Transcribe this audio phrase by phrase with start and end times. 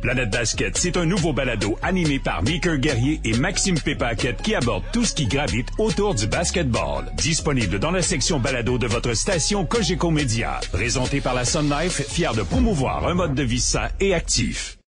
[0.00, 4.84] Planète Basket, c'est un nouveau balado animé par Mickey Guerrier et Maxime Pépaquette qui aborde
[4.92, 7.12] tout ce qui gravite autour du basketball.
[7.16, 10.60] Disponible dans la section balado de votre station Cogeco Média.
[10.72, 14.79] Présenté par la Sun Life, fier de promouvoir un mode de vie sain et actif.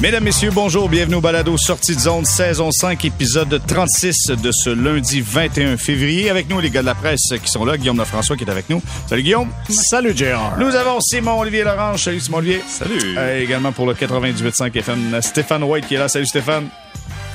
[0.00, 4.70] Mesdames, Messieurs, bonjour, bienvenue au Balado Sortie de zone, saison 5, épisode 36 de ce
[4.70, 6.30] lundi 21 février.
[6.30, 8.70] Avec nous, les gars de la presse qui sont là, Guillaume Lafrançois qui est avec
[8.70, 8.80] nous.
[9.08, 9.48] Salut Guillaume.
[9.68, 10.56] Salut Gérard.
[10.56, 12.04] Nous avons Simon-Olivier Lorange.
[12.04, 12.62] Salut Simon-Olivier.
[12.68, 13.16] Salut.
[13.18, 16.08] Euh, également pour le 98.5 FM, Stéphane White qui est là.
[16.08, 16.68] Salut Stéphane.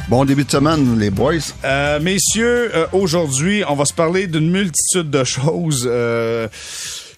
[0.10, 1.36] Bon début de semaine, les boys.
[1.64, 5.88] Euh, messieurs, euh, aujourd'hui, on va se parler d'une multitude de choses.
[5.90, 6.48] Euh,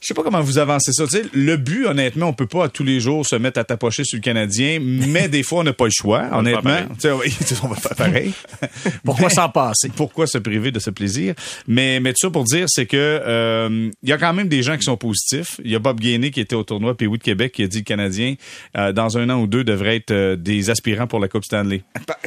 [0.06, 1.06] je sais pas comment vous avancez ça.
[1.34, 4.18] Le but, honnêtement, on peut pas à tous les jours se mettre à tapocher sur
[4.18, 6.78] le Canadien, mais des fois, on n'a pas le choix, On honnêtement.
[7.64, 8.32] On va faire pareil.
[9.04, 9.90] Pourquoi s'en passer?
[9.96, 11.34] Pourquoi se priver de ce plaisir?
[11.68, 14.62] Mais, mais tout ça pour dire, c'est que euh, il y a quand même des
[14.62, 15.60] gens qui sont positifs.
[15.64, 17.84] Il y a Bob Gainé qui était au tournoi Pays de Québec qui a dit
[17.84, 18.36] que le Canadien,
[18.78, 21.82] euh, dans un an ou deux, devrait être euh, des aspirants pour la Coupe Stanley.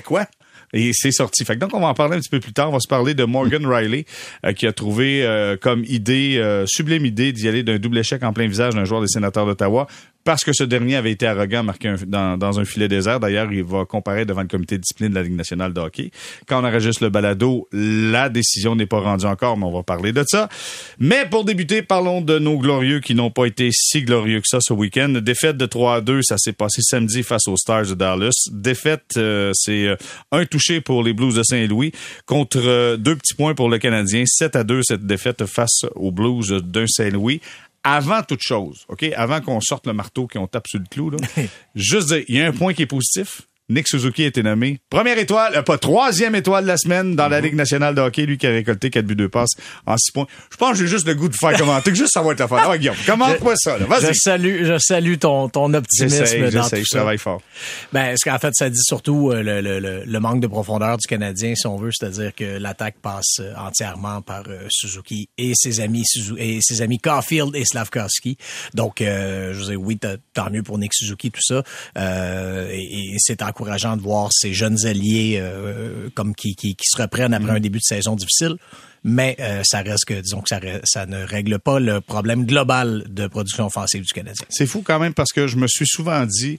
[0.04, 0.26] Quoi?
[0.72, 1.44] Et c'est sorti.
[1.44, 2.68] Fait que donc, on va en parler un petit peu plus tard.
[2.68, 4.04] On va se parler de Morgan Riley,
[4.44, 8.22] euh, qui a trouvé euh, comme idée, euh, sublime idée, d'y aller d'un double échec
[8.22, 9.86] en plein visage d'un joueur des sénateurs d'Ottawa,
[10.24, 13.18] parce que ce dernier avait été arrogant, marqué dans un filet désert.
[13.18, 16.10] D'ailleurs, il va comparer devant le comité de discipline de la Ligue nationale de hockey.
[16.46, 20.12] Quand on enregistre le balado, la décision n'est pas rendue encore, mais on va parler
[20.12, 20.48] de ça.
[20.98, 24.58] Mais pour débuter, parlons de nos glorieux qui n'ont pas été si glorieux que ça
[24.60, 25.08] ce week-end.
[25.08, 28.48] Défaite de 3 à 2, ça s'est passé samedi face aux Stars de Dallas.
[28.52, 29.96] Défaite, euh, c'est euh,
[30.32, 31.92] un touché pour les Blues de Saint-Louis
[32.26, 34.24] contre euh, deux petits points pour le Canadien.
[34.26, 37.40] 7 à 2, cette défaite face aux Blues de Saint-Louis.
[37.84, 41.10] Avant toute chose, OK, avant qu'on sorte le marteau qui on tape sur le clou,
[41.10, 41.18] là,
[41.74, 43.42] juste dire, il y a un point qui est positif.
[43.68, 47.28] Nick Suzuki a été nommé première étoile, euh, pas troisième étoile de la semaine dans
[47.28, 49.50] la Ligue nationale de hockey, lui qui a récolté 4 buts 2 passes
[49.86, 50.26] en 6 points.
[50.50, 52.40] Je pense que j'ai juste le goût de faire commenter, que juste ça va être
[52.40, 52.58] la fin.
[52.64, 53.86] Ah, Guillaume, commente-moi ça, là.
[54.00, 56.98] Je salue, je salue ton, ton optimisme dans tout je ça.
[56.98, 57.42] travaille fort.
[57.92, 60.96] Ben, ce qu'en fait, ça dit surtout euh, le, le, le, le manque de profondeur
[60.96, 65.52] du Canadien, si on veut, c'est-à-dire que l'attaque passe euh, entièrement par euh, Suzuki et
[65.54, 68.38] ses amis Suzu- et ses amis Caulfield et Slavkovski.
[68.74, 69.98] Donc, euh, je veux dire, oui,
[70.34, 71.62] tant mieux pour Nick Suzuki, tout ça.
[71.98, 76.84] Euh, et et c'est encourageant de voir ces jeunes alliés euh, comme qui, qui, qui
[76.86, 78.56] se reprennent après un début de saison difficile.
[79.04, 83.04] Mais euh, ça reste que, disons que ça, ça ne règle pas le problème global
[83.08, 84.44] de production offensive du Canadien.
[84.48, 86.58] C'est fou quand même parce que je me suis souvent dit,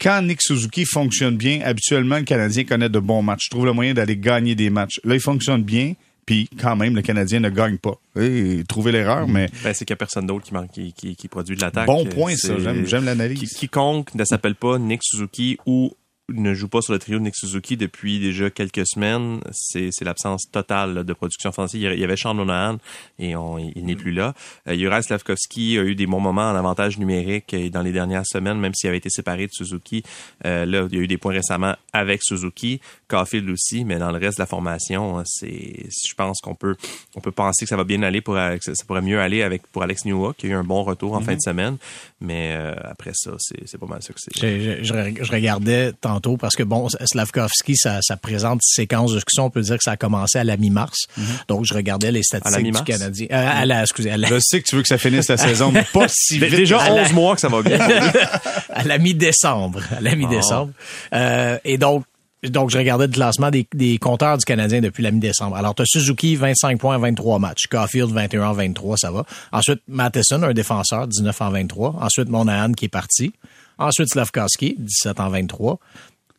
[0.00, 3.46] quand Nick Suzuki fonctionne bien, habituellement, le Canadien connaît de bons matchs.
[3.46, 5.00] Je trouve le moyen d'aller gagner des matchs.
[5.04, 5.94] Là, il fonctionne bien,
[6.26, 7.94] puis quand même, le Canadien ne gagne pas.
[8.20, 11.28] Et trouver l'erreur, mais Ben, c'est qu'il n'y a personne d'autre qui, qui, qui, qui
[11.28, 11.86] produit de l'attaque.
[11.86, 12.54] bon point, ça.
[12.84, 13.40] J'aime, l'analyse.
[13.40, 15.92] Qui- quiconque ne s'appelle pas Nick Suzuki ou
[16.32, 20.50] ne joue pas sur le trio de Nick Suzuki depuis déjà quelques semaines, c'est l'absence
[20.50, 21.80] totale là, de production offensive.
[21.80, 22.78] Il y avait Sean Monahan
[23.18, 24.34] et on, il n'est plus là.
[24.68, 28.26] Euh, Juraj Slavkovski a eu des bons moments en avantage numérique euh, dans les dernières
[28.26, 30.02] semaines, même s'il avait été séparé de Suzuki.
[30.44, 34.10] Euh, là, il y a eu des points récemment avec Suzuki, Caulfield aussi, mais dans
[34.10, 36.76] le reste de la formation, hein, c'est, je pense qu'on peut,
[37.14, 39.42] on peut penser que ça va bien aller pour, que ça ça pourrait mieux aller
[39.42, 41.76] avec pour Alex Newhook, qui a eu un bon retour en fin de semaine,
[42.20, 44.36] mais euh, après ça, c'est, pas mal ça que c'est.
[44.36, 49.46] Je, je regardais tantôt parce que bon, Slavkovski, ça, ça présente séquence de discussion.
[49.46, 51.06] On peut dire que ça a commencé à la mi-mars.
[51.48, 52.82] Donc, je regardais les statistiques du?
[52.84, 53.26] Canadien.
[53.30, 55.36] Euh, à la, excusez, à la, Je sais que tu veux que ça finisse la
[55.36, 56.50] saison, mais pas si vite.
[56.54, 57.78] Déjà à la- 11 mois que ça va bien.
[58.70, 59.80] à la mi-décembre.
[59.96, 60.72] À la mi-décembre.
[61.14, 62.04] Euh, et donc,
[62.42, 65.56] donc, je regardais le classement des, des compteurs du Canadien depuis la mi-décembre.
[65.56, 67.66] Alors, tu as Suzuki, 25 points en 23 matchs.
[67.70, 69.26] Caulfield, 21 en 23, ça va.
[69.52, 71.96] Ensuite, Matheson, un défenseur, 19 en 23.
[72.00, 73.32] Ensuite, Monahan, qui est parti.
[73.78, 75.78] Ensuite, Slavkovski, 17 en 23.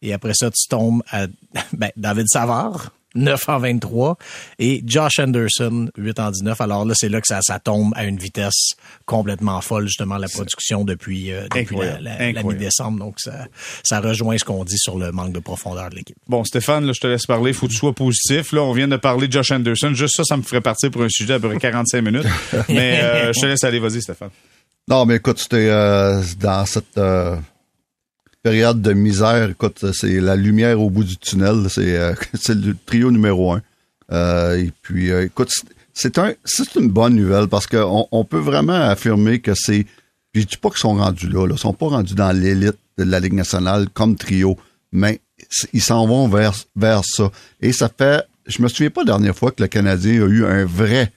[0.02, 1.28] Et après ça, tu tombes à
[1.74, 4.18] ben, David Savard, 9 en 23.
[4.60, 6.62] Et Josh Anderson, 8 en 19.
[6.62, 8.72] Alors là, c'est là que ça, ça tombe à une vitesse
[9.06, 12.04] complètement folle, justement, la production depuis, euh, depuis la, Incroyable.
[12.04, 12.54] la- la Incroyable.
[12.54, 13.00] mi-décembre.
[13.00, 13.48] Donc, ça,
[13.84, 16.16] ça rejoint ce qu'on dit sur le manque de profondeur de l'équipe.
[16.30, 17.52] Bon, Stéphane, là, je te laisse parler.
[17.52, 18.54] Faut que tu sois positif.
[18.54, 19.94] Là, on vient de parler de Josh Anderson.
[19.94, 22.26] Juste ça, ça me ferait partir pour un sujet à peu près 45 minutes.
[22.70, 23.80] Mais euh, je te laisse aller.
[23.80, 24.30] Vas-y, Stéphane.
[24.88, 27.36] Non, mais écoute, c'était euh, dans cette euh,
[28.44, 31.68] période de misère, écoute, c'est la lumière au bout du tunnel.
[31.70, 32.14] C'est euh,
[32.50, 33.62] le trio numéro un.
[34.12, 35.52] Euh, et puis, euh, écoute,
[35.94, 39.86] c'est- un, c'est une bonne nouvelle parce qu'on on peut vraiment affirmer que c'est.
[40.34, 41.56] Je dis pas qu'ils sont rendus là, là.
[41.56, 44.58] Ils sont pas rendus dans l'élite de la Ligue nationale comme trio,
[44.92, 45.20] mais
[45.74, 47.32] ils s'en vont vers, vers ça.
[47.62, 48.24] Et ça fait.
[48.48, 51.12] Je me souviens pas la dernière fois que le Canadien a eu un vrai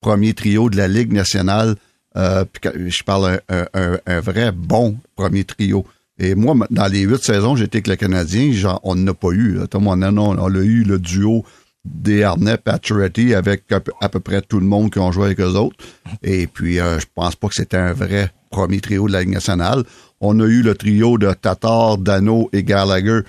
[0.00, 1.76] premier trio de la Ligue nationale.
[2.14, 5.86] Je parle un- un- un vrai bon premier trio.
[6.18, 9.58] Et moi, dans les huit saisons, j'étais avec le Canadien, genre, on n'a pas eu.
[9.74, 11.44] On, a- on a eu le duo
[11.84, 13.64] Desharnais, Pacioretty avec
[14.00, 15.76] à peu, près tout le monde qui ont joué avec eux autres.
[16.22, 19.34] Et puis, euh, je pense pas que c'était un vrai premier trio de la Ligue
[19.34, 19.84] nationale.
[20.20, 23.20] On a eu le trio de Tatar, Dano et Gallagher,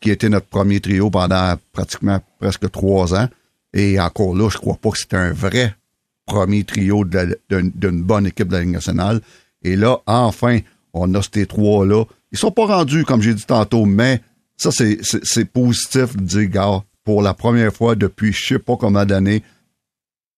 [0.00, 3.28] qui était notre premier trio pendant pratiquement presque trois ans.
[3.72, 5.74] Et encore là, je crois pas que c'était un vrai
[6.26, 9.20] premier trio d'une bonne équipe de la Ligue nationale.
[9.62, 10.58] Et là, enfin,
[10.94, 12.04] on a ces trois-là.
[12.32, 14.22] Ils sont pas rendus, comme j'ai dit tantôt, mais
[14.56, 19.04] ça, c'est- positif de dire, gars, pour la première fois depuis je sais pas combien
[19.04, 19.42] d'années,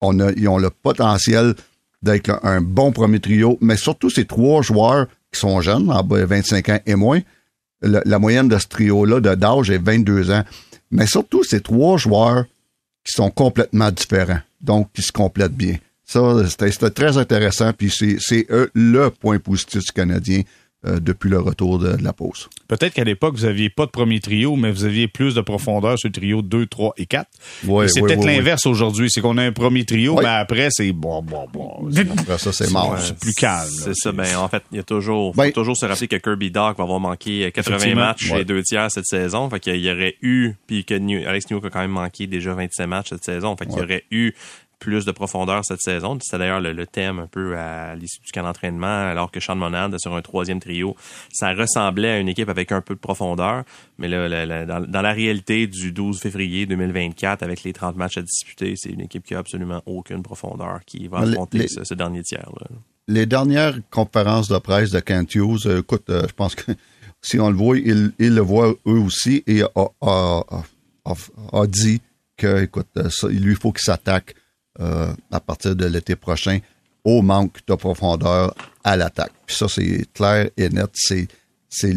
[0.00, 1.54] on ils ont le potentiel
[2.02, 6.18] d'être un, bon premier trio, mais surtout ces trois joueurs qui sont jeunes, en bas
[6.20, 7.20] de 25 ans et moins.
[7.82, 10.44] La moyenne de ce trio-là d'âge est 22 ans.
[10.90, 12.44] Mais surtout ces trois joueurs
[13.04, 15.76] qui sont complètement différents, donc qui se complètent bien.
[16.06, 20.42] Ça, c'était c'était très intéressant, puis c'est c'est, euh, le point positif du Canadien
[20.86, 22.48] euh, depuis le retour de, de la pause.
[22.68, 25.98] Peut-être qu'à l'époque, vous aviez pas de premier trio, mais vous aviez plus de profondeur
[25.98, 27.26] sur le trio 2, 3 et 4.
[27.66, 29.08] Ouais, Et c'est ouais, peut-être ouais, l'inverse aujourd'hui.
[29.10, 30.22] C'est qu'on a un premier trio, Ouais.
[30.22, 31.88] mais après, c'est bon, bon, bon.
[32.18, 32.96] Après ça, c'est mort.
[33.00, 33.68] C'est plus calme.
[33.68, 34.12] C'est ça.
[34.12, 36.76] Ben, en fait, il y a toujours, faut Ben- toujours se rappeler que Kirby Doc
[36.76, 38.00] va avoir manqué 80 Effectivement.
[38.04, 38.42] matchs Ouais.
[38.42, 39.48] et deux tiers cette saison.
[39.50, 42.52] Fait qu'il y aurait eu, puis que New- Alex Newhook a quand même manqué déjà
[42.54, 43.56] 27 matchs cette saison.
[43.56, 44.34] Fait qu'il y aurait eu
[44.78, 46.18] plus de profondeur cette saison.
[46.20, 49.56] C'est d'ailleurs le, le thème un peu à l'issue du camp d'entraînement, alors que Sean
[49.56, 50.94] Monad sur un troisième trio,
[51.32, 53.64] ça ressemblait à une équipe avec un peu de profondeur.
[53.98, 57.96] Mais là, la- la- dans, dans la réalité du 12 février 2024, avec les 30
[57.96, 61.68] matchs à disputer, c'est une équipe qui a absolument aucune profondeur qui va affronter les-
[61.68, 62.48] ce, ce dernier tiers.
[62.60, 62.66] Là.
[63.08, 66.72] les dernières conférences de presse de Kent Hughes, euh, écoute, euh, je pense que
[67.22, 70.62] si on le voit, il, il le voit eux aussi et a, a- a-
[71.06, 72.02] a- a dit
[72.36, 74.34] que, écoute, euh, ça, il lui faut qu'il s'attaque
[74.80, 76.58] euh, à partir de l'été prochain
[77.04, 79.32] au manque de profondeur à l'attaque.
[79.46, 80.90] Puis ça, c'est clair et net.
[80.94, 81.28] C'est,
[81.68, 81.94] c'est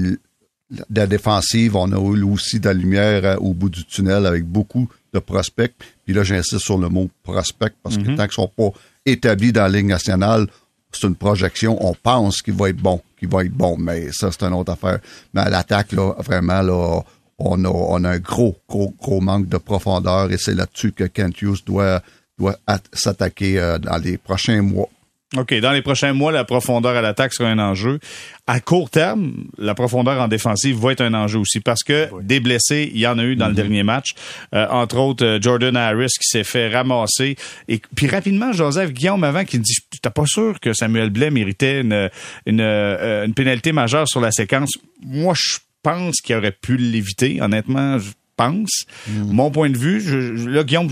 [0.89, 1.75] la défensive.
[1.75, 5.19] On a eu aussi de la lumière euh, au bout du tunnel avec beaucoup de
[5.19, 5.73] prospects.
[6.05, 8.69] Puis là, j'insiste sur le mot prospect parce que tant qu'ils sont pas
[9.05, 10.47] établis dans la Ligue nationale,
[10.91, 11.77] c'est une projection.
[11.85, 14.71] On pense qu'il va être bon, qu'il va être bon, mais ça, c'est une autre
[14.71, 14.99] affaire.
[15.33, 17.01] Mais à l'attaque, là, vraiment, là,
[17.37, 21.05] on a, on a un gros, gros, gros manque de profondeur et c'est là-dessus que
[21.05, 22.01] Kent Hughes doit,
[22.39, 24.89] doit at- s'attaquer euh, dans les prochains mois.
[25.37, 27.99] OK, dans les prochains mois, la profondeur à l'attaque sera un enjeu.
[28.47, 32.39] À court terme, la profondeur en défensive va être un enjeu aussi parce que des
[32.39, 34.15] blessés, il y en a eu dans le dernier match.
[34.55, 37.35] Euh, entre autres, euh, Jordan Harris qui s'est fait ramasser.
[37.67, 41.81] Et puis rapidement, Joseph Guillaume avant qui dit T'es pas sûr que Samuel Blais méritait
[41.81, 42.09] une,
[42.47, 44.71] une, une pénalité majeure sur la séquence.
[45.05, 47.99] Moi, je pense qu'il aurait pu l'éviter, honnêtement.
[48.47, 48.85] Pense.
[49.07, 50.89] Mon point de vue, je, je- là, Guillaume,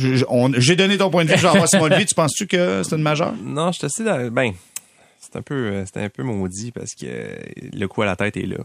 [0.57, 1.87] j'ai donné ton point de vue, vois Simon.
[2.05, 3.33] Tu penses-tu que c'est une majeure?
[3.43, 4.51] Non, je te sais, ben,
[5.19, 7.05] c'est un peu, euh, c'était un peu maudit parce que
[7.73, 8.57] le coup à la tête est là.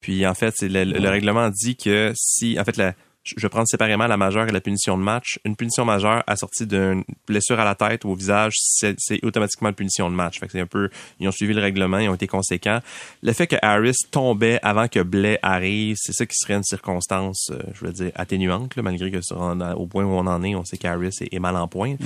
[0.00, 2.94] Puis en fait, c'est le, le règlement dit que si, en fait, la,
[3.24, 5.38] je vais prendre séparément la majeure et la punition de match.
[5.44, 9.74] Une punition majeure assortie d'une blessure à la tête ou au visage, c'est automatiquement une
[9.74, 10.40] punition de match.
[10.40, 10.88] Fait que c'est un peu,
[11.18, 12.80] ils ont suivi le règlement, ils ont été conséquents.
[13.22, 17.50] Le fait que Harris tombait avant que Blais arrive, c'est ça qui serait une circonstance,
[17.50, 19.40] euh, je veux dire, atténuante, là, malgré que sur,
[19.76, 21.96] au point où on en est, on sait qu'Harris est, est mal en point.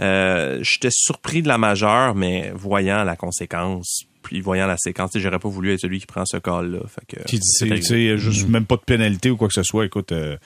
[0.00, 5.38] Euh, J'étais surpris de la majeure, mais voyant la conséquence, puis voyant la séquence, j'aurais
[5.38, 6.78] pas voulu être celui qui prend ce call-là.
[7.26, 7.82] Qui dit, c'est c'est arrivé.
[7.84, 9.84] c'est juste même pas de pénalité ou quoi que ce soit.
[9.84, 10.38] Écoute, euh,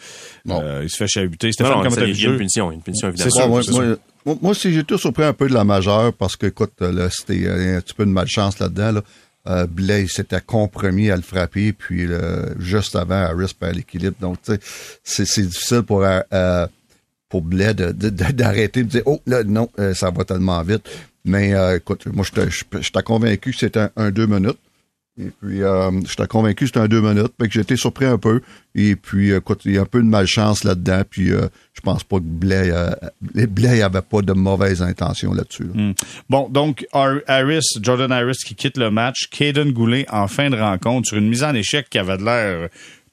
[0.45, 0.61] Non.
[0.61, 1.47] euh, il se fait chahuter.
[1.47, 3.43] Non, Stéphane, non, comment ça, il y a une punition, une punition C'est évidemment.
[3.43, 3.97] sûr, moi, c'est moi, sûr.
[4.25, 7.09] moi- moi aussi, j'ai tout surpris un peu de la majeure parce que, écoute, là,
[7.11, 8.91] c'était euh, un petit peu de malchance là-dedans.
[8.91, 9.03] Là.
[9.49, 14.17] Euh, Blais, il s'était compromis à le frapper, puis là, juste avant, Harris perd l'équilibre.
[14.21, 14.59] Donc, tu sais,
[15.05, 16.67] c'est- c'est difficile pour, euh, euh,
[17.29, 20.61] pour Blais de- de- de- d'arrêter, de, dire, oh, là, non, euh, ça va tellement
[20.63, 20.89] vite.
[21.27, 22.49] Mais, euh, écoute, moi, j'étais
[22.81, 24.59] j'étais convaincu que c'était un, deux minutes.
[25.19, 27.33] Et puis, euh, j'étais convaincu que c'était un deux minutes.
[27.41, 28.43] Fait que j'étais surpris un peu.
[28.75, 31.03] Et puis, écoute, il y a un peu de malchance là-dedans.
[31.09, 32.91] Puis, euh, je pense pas que Blais, euh,
[33.23, 35.65] Blais avait pas de mauvaises intentions là-dessus.
[35.65, 35.83] là.
[35.83, 35.93] Hmm.
[36.29, 36.87] Bon, donc
[37.81, 41.45] Jordan Harris qui quitte le match, Caden Goulet en fin de rencontre sur une mise
[41.45, 42.69] en échec qui avait de l'air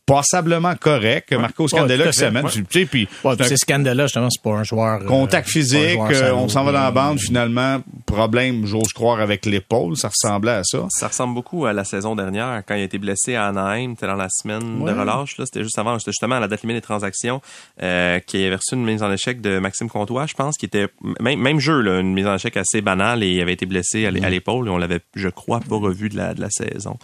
[0.05, 1.31] passablement correct.
[1.33, 2.45] Marco Scandella tout à qui s'amène.
[2.45, 2.51] ouais.
[2.51, 5.01] Tu sais, puis Ouais, c'est scandaleux, justement, c'est pas un joueur.
[5.01, 7.81] euh, contact physique, joueur euh, on s'en va dans la bande finalement.
[8.05, 9.95] Problème, j'ose croire, avec l'épaule.
[9.98, 10.86] Ça ressemblait à ça.
[10.89, 14.07] Ça ressemble beaucoup à la saison dernière, quand il a été blessé à Anaheim, c'était
[14.07, 14.93] dans la semaine Ouais.
[14.93, 17.41] de relâche, là, c'était juste avant, c'était justement à la date limite des transactions,
[17.81, 20.88] euh, qui avait reçu une mise en échec de Maxime Comtois, je pense, qui était,
[21.19, 24.05] même, même jeu, là, une mise en échec assez banale et il avait été blessé
[24.05, 26.98] à à l'épaule et on l'avait, je crois, pas revu de la, de la saison.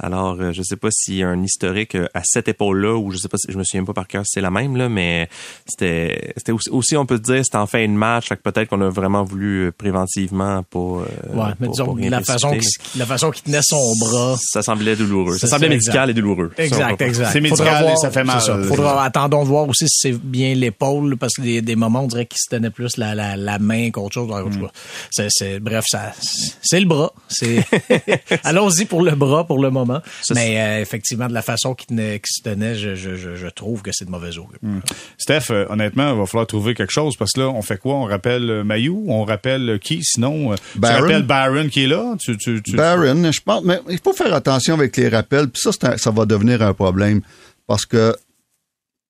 [0.00, 3.12] Alors, euh, je sais pas s'il y a un historique euh, assez cette épaule-là, ou
[3.12, 4.90] je sais pas, si, je me souviens pas par cœur si c'est la même, là,
[4.90, 5.28] mais
[5.66, 8.80] c'était, c'était aussi, on peut dire, c'était en fin de match, fait que peut-être qu'on
[8.82, 12.54] a vraiment voulu préventivement pas, ouais, mais disons, la façon,
[12.96, 14.36] la façon qu'il tenait son bras.
[14.38, 15.38] Ça semblait douloureux.
[15.38, 16.50] Ça semblait médical et douloureux.
[16.58, 17.30] Exact, exact.
[17.32, 18.42] C'est médical et ça fait mal.
[18.42, 18.62] Ça.
[18.64, 22.06] Faudra, attendons de voir aussi si c'est bien l'épaule, parce que des, des moments, on
[22.06, 24.28] dirait qu'il se tenait plus la, la, la main qu'autre chose.
[24.28, 24.66] Mm.
[25.10, 26.12] C'est, c'est, bref, ça,
[26.60, 27.12] c'est le bras.
[27.28, 27.64] C'est,
[28.44, 29.85] allons-y pour le bras pour le moment.
[30.34, 34.04] Mais euh, effectivement, de la façon qu'il, se tenait, je, je, je, trouve que c'est
[34.04, 34.58] de mauvaise augure.
[34.62, 34.80] Mm.
[35.18, 37.94] Steph, euh, honnêtement, il va falloir trouver quelque chose parce que là, on fait quoi?
[37.94, 39.04] On rappelle euh, Mayou?
[39.08, 40.02] On rappelle qui?
[40.02, 40.96] Sinon, Baron.
[40.96, 42.14] tu rappelles Baron qui est là?
[42.18, 45.48] Tu, tu, Baron, je pense, mais il faut faire attention avec les rappels.
[45.48, 47.20] Puis ça, ça va devenir un problème
[47.66, 48.14] parce que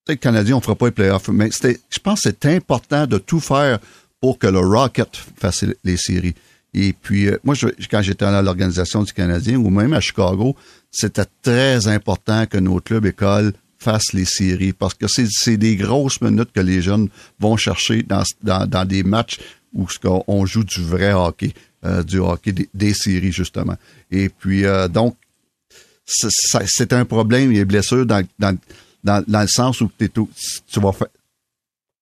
[0.05, 3.41] peut-être Canadien, on fera pas les playoffs, mais je pense que c'est important de tout
[3.41, 3.79] faire
[4.21, 6.35] pour que le Rocket fasse les séries.
[6.79, 7.55] Et puis, euh, moi,
[7.91, 10.55] quand j'étais à l'organisation du Canadien ou même à Chicago,
[10.91, 16.21] c'était très important que nos clubs écoles fassent les séries parce que c'est des grosses
[16.21, 17.09] minutes que les jeunes
[17.41, 18.05] vont chercher
[18.43, 19.39] dans des matchs
[19.73, 19.87] où
[20.29, 21.55] on joue du vrai hockey,
[21.85, 23.77] euh, du hockey des, séries, justement.
[24.11, 25.17] Et puis, euh, donc,
[26.05, 28.57] c'est un problème, les blessures dans, dans,
[29.03, 31.09] dans, dans le sens où tu vas faire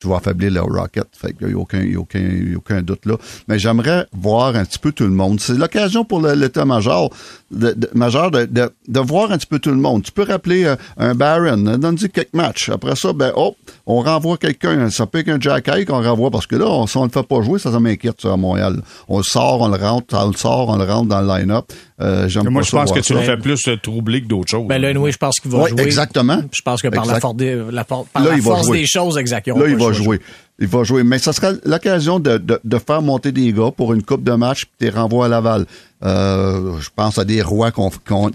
[0.04, 1.06] tu vas affaiblir le Rocket.
[1.12, 3.16] Fait qu'il n'y a aucun, aucun, aucun doute là.
[3.48, 5.40] Mais j'aimerais voir un petit peu tout le monde.
[5.40, 7.10] C'est l'occasion pour l'état-major
[7.54, 10.02] de, de, major de, de, de, voir un petit peu tout le monde.
[10.02, 12.68] Tu peux rappeler euh, un Baron, euh, donne-lui quelques matchs.
[12.68, 13.56] Après ça, ben, hop,
[13.86, 14.90] on renvoie quelqu'un.
[14.90, 17.10] Ça peut être un Jack Hay qu'on renvoie parce que là, on, si on le
[17.10, 18.82] fait pas jouer, ça, ça m'inquiète, ça, à Montréal.
[19.08, 21.66] On le sort, on le rentre, on le sort, on le rentre dans le line-up.
[22.00, 24.66] Euh, Moi, je pense que tu le fais plus troubler que d'autres choses.
[24.66, 25.82] Ben là, oui, je pense qu'il va jouer.
[25.82, 26.42] Exactement.
[26.52, 29.60] Je pense que par la, force des, la, par la force des choses, exactement.
[29.60, 30.20] Là, il va jouer.
[30.60, 31.02] Il va jouer.
[31.02, 34.66] Mais ça sera l'occasion de, de, faire monter des gars pour une coupe de match
[34.66, 35.66] puis tu renvoies à Laval.
[36.04, 37.72] Euh, je pense à des rois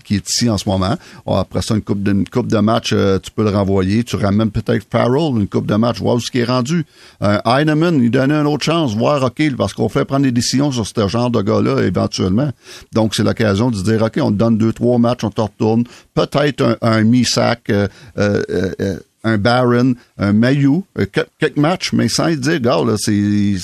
[0.03, 0.95] qui est ici en ce moment.
[1.27, 4.03] Après ça, une coupe de, coupe de match, euh, tu peux le renvoyer.
[4.03, 6.85] Tu ramènes peut-être Farrell, une coupe de match, voir où ce qui est rendu.
[7.21, 10.71] Euh, Heinemann, il donnait une autre chance, voir, OK, parce qu'on fait prendre des décisions
[10.71, 12.49] sur ce genre de gars-là éventuellement.
[12.91, 15.41] Donc, c'est l'occasion de se dire, OK, on te donne deux, trois matchs, on te
[15.41, 15.83] retourne.
[16.15, 22.59] Peut-être un, un Misak, euh, euh, un Baron, un Mayu, quelques matchs, mais sans dire,
[22.59, 23.55] gars, là, c'est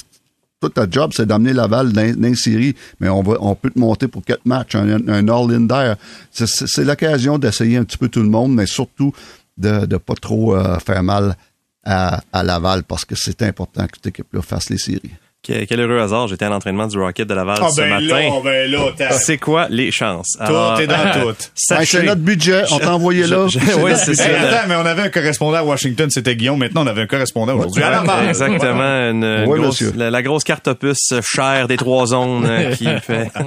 [0.60, 3.70] tout ta job, c'est d'amener Laval dans, dans une série, mais on, va, on peut
[3.70, 5.96] te monter pour quatre matchs, un, all-in.
[6.32, 9.14] C'est l'occasion d'essayer un petit peu tout le monde, mais surtout
[9.58, 11.36] de ne pas trop euh, faire mal
[11.84, 15.12] à, à Laval parce que c'est important que cette équipe-là fasse les séries.
[15.46, 18.06] Quel heureux hasard, j'étais à l'entraînement du Rocket de Laval ah, ce ben matin.
[18.06, 20.38] Là, ben là, c'est quoi les chances?
[20.40, 21.36] Tout est dans tout.
[21.54, 23.46] c'est notre budget, on t'a envoyé là.
[23.80, 24.24] oui, c'est ça.
[24.26, 26.60] attends, mais on avait un correspondant à Washington, c'était Guillaume.
[26.60, 27.84] Maintenant, on avait un correspondant aujourd'hui.
[28.28, 29.12] Exactement.
[29.12, 33.32] Une, grosse, la, grosse carte opus chère des trois zones euh, qui fait.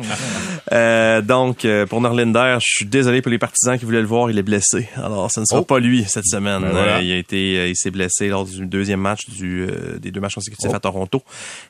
[0.71, 4.31] Euh, donc, euh, pour Norlinder, je suis désolé pour les partisans qui voulaient le voir,
[4.31, 4.87] il est blessé.
[4.97, 5.64] Alors, ce ne sera oh.
[5.64, 6.61] pas lui cette semaine.
[6.61, 9.67] Ben il a été, il s'est blessé lors du deuxième match du,
[9.99, 10.76] des deux matchs consécutifs oh.
[10.76, 11.23] à Toronto.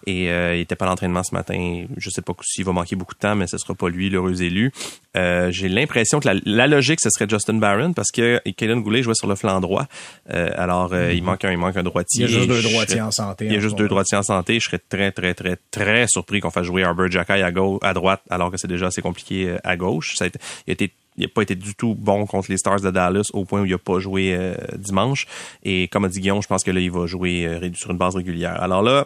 [0.04, 1.86] Et euh, il était pas à l'entraînement ce matin.
[1.96, 4.42] Je sais pas s'il va manquer beaucoup de temps, mais ce sera pas lui, l'heureux
[4.42, 4.72] élu.
[5.16, 9.14] Euh, j'ai l'impression que la, logique, ce serait Justin Barron parce que Kaden Goulet jouait
[9.14, 9.86] sur le flanc droit.
[10.32, 11.24] Euh, alors, il mhm.
[11.24, 12.26] manque un, il manque un droitier.
[12.26, 13.46] Il y a juste deux droitiers en santé.
[13.46, 14.58] Il y a juste deux droitiers en santé.
[14.60, 17.94] Je serais très, très, très, très surpris qu'on fasse jouer Arbor Jacky à gauche, à
[17.94, 20.14] droite, alors que c'est déjà assez compliqué à gauche.
[20.16, 22.58] Ça a été, il a été il n'a pas été du tout bon contre les
[22.58, 24.38] Stars de Dallas au point où il n'a pas joué
[24.76, 25.26] dimanche.
[25.64, 28.14] Et comme a dit Guillaume, je pense que là, il va jouer sur une base
[28.14, 28.62] régulière.
[28.62, 29.04] Alors là,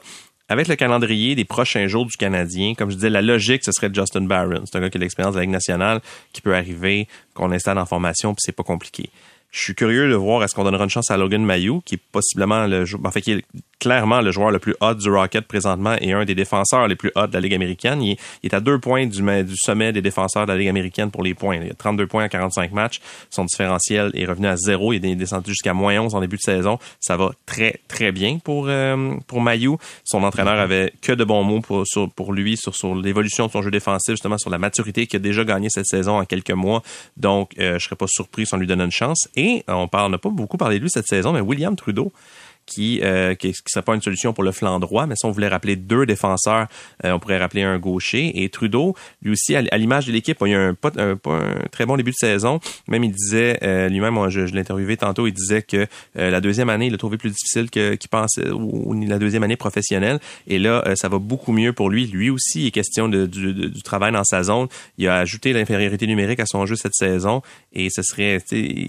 [0.49, 3.90] avec le calendrier des prochains jours du Canadien, comme je disais, la logique, ce serait
[3.92, 4.64] Justin Barron.
[4.66, 6.00] C'est un gars qui a l'expérience de la Ligue nationale,
[6.32, 9.11] qui peut arriver, qu'on installe en formation, puis c'est pas compliqué.
[9.50, 12.02] Je suis curieux de voir est-ce qu'on donnera une chance à Logan Mayou, qui est
[12.11, 13.44] possiblement le en fait, qui est
[13.82, 17.10] clairement le joueur le plus hot du Rocket présentement et un des défenseurs les plus
[17.16, 18.00] hot de la Ligue américaine.
[18.00, 21.24] Il est, à deux points du, du, sommet des défenseurs de la Ligue américaine pour
[21.24, 21.56] les points.
[21.56, 23.00] Il a 32 points en 45 matchs.
[23.28, 24.92] Son différentiel est revenu à zéro.
[24.92, 26.78] Il est descendu jusqu'à moins 11 en début de saison.
[27.00, 29.78] Ça va très, très bien pour, euh, pour Mayou.
[30.04, 31.84] Son entraîneur avait que de bons mots pour,
[32.14, 35.20] pour lui sur, sur l'évolution de son jeu défensif, justement sur la maturité qu'il a
[35.20, 36.84] déjà gagné cette saison en quelques mois.
[37.16, 39.28] Donc, euh, je serais pas surpris si on lui donne une chance.
[39.34, 42.12] Et on parle, n'a pas beaucoup parlé de lui cette saison, mais William Trudeau,
[42.73, 45.49] qui euh, qui, serait pas une solution pour le flanc droit, mais si on voulait
[45.49, 46.67] rappeler deux défenseurs,
[47.05, 48.43] euh, on pourrait rappeler un gaucher.
[48.43, 51.17] Et Trudeau, lui aussi, à, l'image de l'équipe, il a eu un, pas, un,
[51.71, 52.61] très bon début de saison.
[52.88, 55.87] Même il disait euh, lui-même, je, je l'ai interviewé tantôt, il disait que
[56.19, 59.43] euh, la deuxième année, il l'a trouvé plus difficile que qu'il pensait, ou, la deuxième
[59.43, 60.21] année professionnelle.
[60.47, 62.07] Et là, ça va beaucoup mieux pour lui.
[62.07, 64.69] Lui aussi, il est question de, du, travail dans sa zone.
[64.99, 67.43] Il a ajouté l'infériorité numérique à son jeu cette saison
[67.75, 68.38] Et ce serait,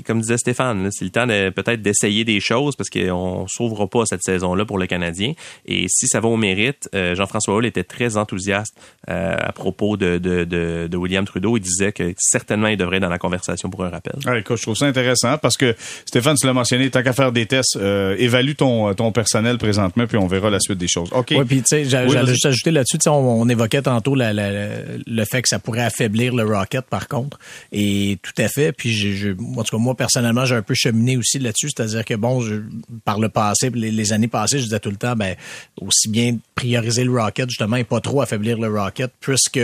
[0.05, 4.05] comme disait Stéphane, c'est le temps de peut-être d'essayer des choses parce qu'on s'ouvre pas
[4.05, 5.33] cette saison-là pour le Canadien.
[5.65, 8.75] Et si ça va au mérite, euh, Jean-François Hull était très enthousiaste
[9.09, 11.57] euh, à propos de, de, de, de, William Trudeau.
[11.57, 14.15] Il disait que certainement il devrait être dans la conversation pour un rappel.
[14.25, 15.75] Ah, écoute, je trouve ça intéressant parce que
[16.05, 20.07] Stéphane, tu l'as mentionné, tant qu'à faire des tests, euh, évalue ton, ton personnel présentement,
[20.07, 21.09] puis on verra la suite des choses.
[21.13, 21.27] OK.
[21.31, 25.41] Oui, puis tu sais, j'allais juste ajouter là-dessus, on, on, évoquait tantôt la, le fait
[25.41, 27.39] que ça pourrait affaiblir le Rocket, par contre.
[27.71, 28.72] Et tout à fait.
[28.77, 31.69] Puis, je, en tout cas, moi, personnellement, j'ai un peu cheminé aussi là-dessus.
[31.75, 32.43] C'est-à-dire que, bon,
[33.05, 35.35] par le passé, les, les, années passées, je disais tout le temps, ben,
[35.81, 39.59] aussi bien prioriser le Rocket, justement, et pas trop affaiblir le Rocket, puisque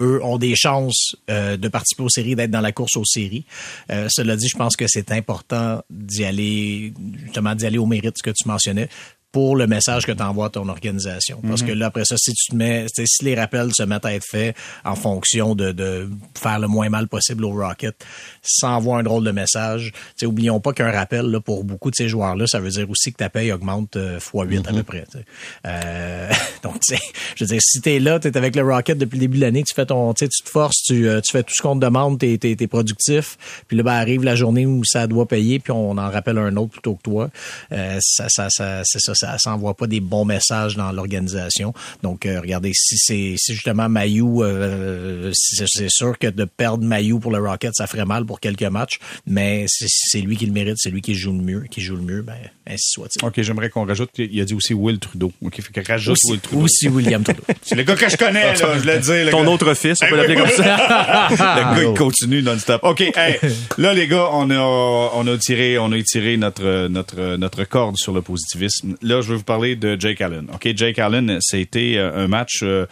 [0.00, 3.44] eux ont des chances euh, de participer aux séries, d'être dans la course aux séries.
[3.90, 6.92] Euh, cela dit, je pense que c'est important d'y aller,
[7.24, 8.88] justement, d'y aller au mérite, ce que tu mentionnais
[9.32, 11.40] pour le message que tu envoies à ton organisation.
[11.46, 11.68] Parce mhm.
[11.68, 14.26] que là, après ça, si tu te mets, si les rappels se mettent à être
[14.30, 16.08] faits en fonction de, de
[16.38, 17.96] faire le moins mal possible au Rocket,
[18.42, 19.92] sans envoie un drôle de message.
[20.16, 23.12] T'sais, oublions pas qu'un rappel, là, pour beaucoup de ces joueurs-là, ça veut dire aussi
[23.12, 24.78] que ta paye augmente euh, fois 8 à mhm.
[24.78, 25.04] peu près.
[25.66, 26.30] Euh,
[26.62, 26.76] donc,
[27.36, 29.62] je veux dire, si t'es là, t'es avec le Rocket depuis le début de l'année,
[29.62, 32.18] tu fais ton, tu te forces, tu, euh, tu fais tout ce qu'on te demande,
[32.18, 35.72] t'es, t'es, t'es productif, puis là, ben, arrive la journée où ça doit payer, puis
[35.72, 37.30] on en rappelle un autre plutôt que toi.
[37.72, 41.72] Euh, ça, ça, ça, c'est ça ça s'envoie pas des bons messages dans l'organisation.
[42.02, 47.20] Donc, euh, regardez, si c'est si justement Mayou, euh, c'est sûr que de perdre Mayou
[47.20, 50.76] pour le Rocket, ça ferait mal pour quelques matchs, mais c'est lui qui le mérite,
[50.78, 52.34] c'est lui qui joue le mieux, qui joue le mieux, ben
[52.66, 53.24] ainsi soit-il.
[53.24, 55.32] OK, j'aimerais qu'on rajoute, il a dit aussi Will Trudeau.
[55.42, 56.62] OK, fait que rajoute aussi, Will Trudeau.
[56.62, 57.42] Aussi William Trudeau.
[57.62, 59.30] c'est le gars que je connais, là, je l'ai dit.
[59.30, 61.28] Ton autre fils, on peut l'appeler comme ça.
[61.30, 62.82] le gars, il continue non-stop.
[62.84, 63.38] OK, hey,
[63.78, 67.96] là, les gars, on a, on a tiré, on a étiré notre, notre, notre corde
[67.96, 68.96] sur le positivisme.
[69.12, 70.46] Là, je veux vous parler de Jake Allen.
[70.54, 72.86] OK, Jake Allen, c'était euh, un match, euh,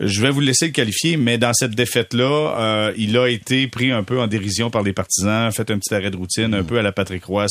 [0.00, 2.24] je vais vous laisser le qualifier, mais dans cette défaite-là,
[2.58, 5.94] euh, il a été pris un peu en dérision par les partisans, fait un petit
[5.94, 7.44] arrêt de routine, un peu à la Patrick Roy.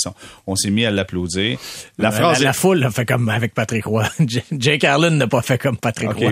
[0.47, 1.59] On, s'est mis à l'applaudir.
[1.99, 4.09] La, phrase la, foule a fait comme avec Patrick Roy.
[4.51, 6.31] Jake Allen n'a pas fait comme Patrick Roy.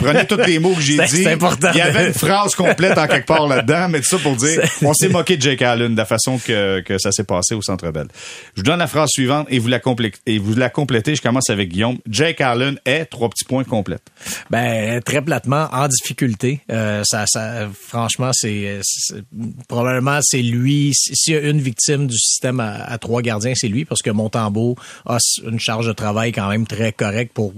[0.00, 1.28] prenez tous les mots que j'ai dit.
[1.28, 1.70] Important.
[1.74, 4.62] Il y avait une phrase complète en quelque part là-dedans, mais tout ça pour dire,
[4.82, 7.62] on s'est moqué de Jake Allen de la façon que, que ça s'est passé au
[7.62, 8.08] Centre Bell.
[8.56, 11.03] Je vous donne la phrase suivante et vous la, complétez, et vous la complétez.
[11.06, 11.98] Je commence avec Guillaume.
[12.08, 14.06] Jake Allen est trois petits points complètes.
[14.50, 16.60] Ben très platement en difficulté.
[16.70, 18.80] Euh, ça, ça, franchement, c'est
[19.68, 20.92] probablement c'est lui.
[20.94, 24.76] S'il y a une victime du système à, trois gardiens, c'est lui parce que Montembeau
[25.06, 27.52] a une charge de travail quand même très correcte pour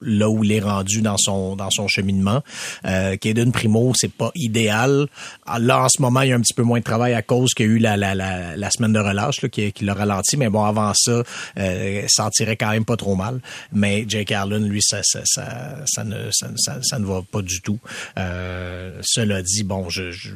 [0.00, 2.42] là où il est rendu dans son dans son cheminement.
[2.86, 5.06] Euh, Caden Primo, c'est pas idéal.
[5.46, 7.22] Ah, là, en ce moment, il y a un petit peu moins de travail à
[7.22, 10.36] cause qu'il y a eu la, la, la, semaine de relâche qui, qui l'a ralenti.
[10.36, 11.22] Mais bon, avant ça,
[11.58, 13.40] euh, ça tirait quand même pas trop mal.
[13.72, 16.48] Mais Jake Allen, lui, ça, ça, ça, ça ne, ça,
[16.82, 17.78] ça, ne va pas du tout.
[18.18, 20.30] Euh, cela dit, bon, je, je,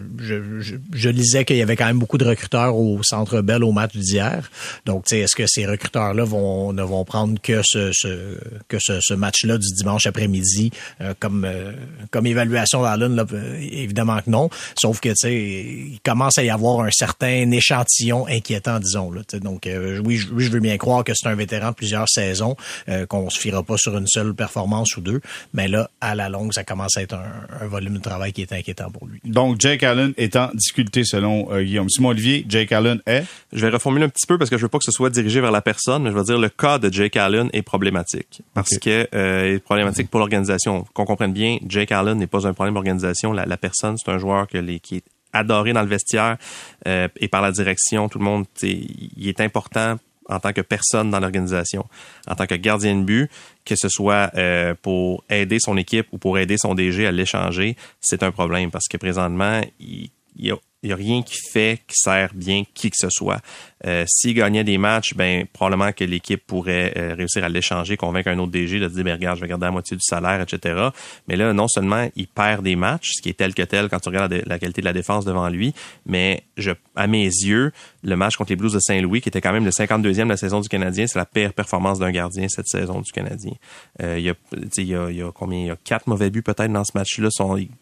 [0.92, 3.96] je, lisais qu'il y avait quand même beaucoup de recruteurs au Centre Bell au match
[3.96, 4.50] d'hier.
[4.84, 7.92] Donc, est-ce que ces recruteurs-là ne vont prendre que ce,
[8.68, 9.53] que ce match-là?
[9.58, 11.72] Du dimanche après-midi euh, comme euh,
[12.10, 14.50] comme évaluation d'Allen, là, euh, évidemment que non.
[14.78, 19.10] Sauf que tu sais, il commence à y avoir un certain échantillon inquiétant, disons.
[19.10, 19.68] Là, donc
[20.04, 22.56] oui, je, oui, je veux bien croire que c'est un vétéran de plusieurs saisons,
[23.08, 25.20] qu'on se fiera pas sur une seule performance ou deux,
[25.52, 28.52] mais là, à la longue, ça commence à être un, volume de travail qui est
[28.52, 29.20] inquiétant pour lui.
[29.24, 31.88] Donc Jake Allen est en difficulté selon Guillaume.
[31.88, 33.24] Simon Olivier, Jake Allen est?
[33.52, 35.40] Je vais reformuler un petit peu parce que je veux pas que ce soit dirigé
[35.40, 38.78] vers la personne, mais je veux dire le cas de Jake Allen est problématique parce
[38.78, 39.08] que
[39.64, 40.84] problématique pour l'organisation.
[40.92, 43.32] Qu'on comprenne bien, Jake Allen n'est pas un problème d'organisation.
[43.32, 46.36] La, personne, c'est un joueur que les, qui est adoré dans le vestiaire
[46.86, 48.08] euh, et par la direction.
[48.08, 51.84] Tout le monde, il est important en tant que personne dans l'organisation,
[52.26, 53.30] en tant que gardien de but,
[53.64, 57.76] que ce soit euh, pour aider son équipe ou pour aider son DG à l'échanger,
[58.00, 60.56] c'est un problème parce que présentement, il, il a
[60.88, 63.40] n'y a rien qui fait, qui sert bien qui que ce soit.
[63.86, 68.28] Euh, S'il gagnait des matchs, ben probablement que l'équipe pourrait euh, réussir à l'échanger, convaincre
[68.28, 70.88] un autre DG de dire, ben, regarde, je vais garder la moitié du salaire, etc.
[71.28, 74.00] Mais là, non seulement il perd des matchs, ce qui est tel que tel quand
[74.00, 75.74] tu regardes la, qualité de la défense devant lui,
[76.06, 77.72] mais je, à mes yeux,
[78.04, 80.36] le match contre les Blues de Saint-Louis, qui était quand même le 52e de la
[80.36, 83.52] saison du Canadien, c'est la pire performance d'un gardien cette saison du Canadien.
[84.02, 84.34] Euh, il, y a,
[84.82, 85.58] y a, il y a combien?
[85.58, 87.28] Il y a quatre mauvais buts peut-être dans ce match-là.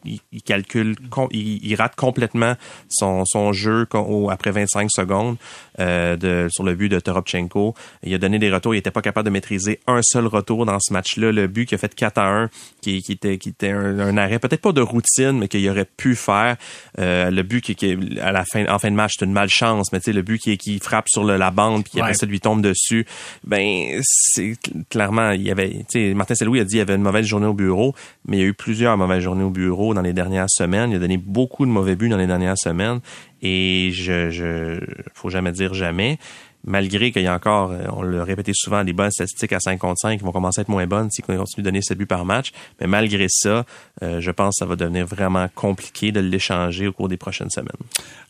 [0.05, 0.95] Il, calcule,
[1.33, 2.55] il, rate complètement
[2.89, 3.87] son, son jeu
[4.31, 5.37] après 25 secondes
[5.81, 7.75] euh, de, sur le but de Toropchenko.
[8.05, 8.75] Il a donné des retours.
[8.75, 11.33] Il était pas capable de maîtriser un seul retour dans ce match-là.
[11.33, 14.39] Le but qui a fait 4 à 1, qui, qui était, qui était un, arrêt,
[14.39, 16.57] peut-être pas de routine, mais qu'il aurait pu faire.
[16.99, 19.93] Euh, le but qui, qui, à la fin, en fin de match, c'est une malchance.
[19.93, 22.03] Mais tu le but qui, qui frappe sur le- la bande puis Ouais.
[22.03, 23.07] après ça lui tombe dessus.
[23.45, 24.55] Ben, c'est
[24.91, 27.27] clairement, il y avait, tu sais, Martin Saint-Louis a dit qu'il y avait une mauvaise
[27.27, 27.95] journée au bureau,
[28.27, 30.91] mais il y a eu plusieurs mauvaises journées au bureau dans les dernières semaines.
[30.91, 33.01] Il a donné beaucoup de mauvais buts dans les dernières semaines
[33.43, 34.79] et je, je,
[35.15, 36.19] faut jamais dire jamais.
[36.65, 39.79] Malgré qu'il y a encore, euh, on le répétait souvent, des bonnes statistiques à 5
[39.79, 42.07] contre 5 qui vont commencer à être moins bonnes s'il continue de donner 7 buts
[42.07, 42.53] par match.
[42.81, 43.65] Mais malgré ça,
[44.03, 47.51] euh, je pense que ça va devenir vraiment compliqué de l'échanger au cours des prochaines
[47.51, 47.71] semaines.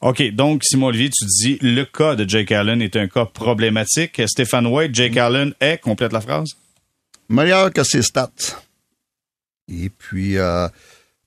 [0.00, 4.20] OK, donc Simon Olivier, tu dis le cas de Jake Allen est un cas problématique.
[4.26, 6.56] Stéphane White, Jake Allen est, complète la phrase?
[7.32, 8.30] meilleur que ses stats.
[9.68, 10.68] Et puis, euh,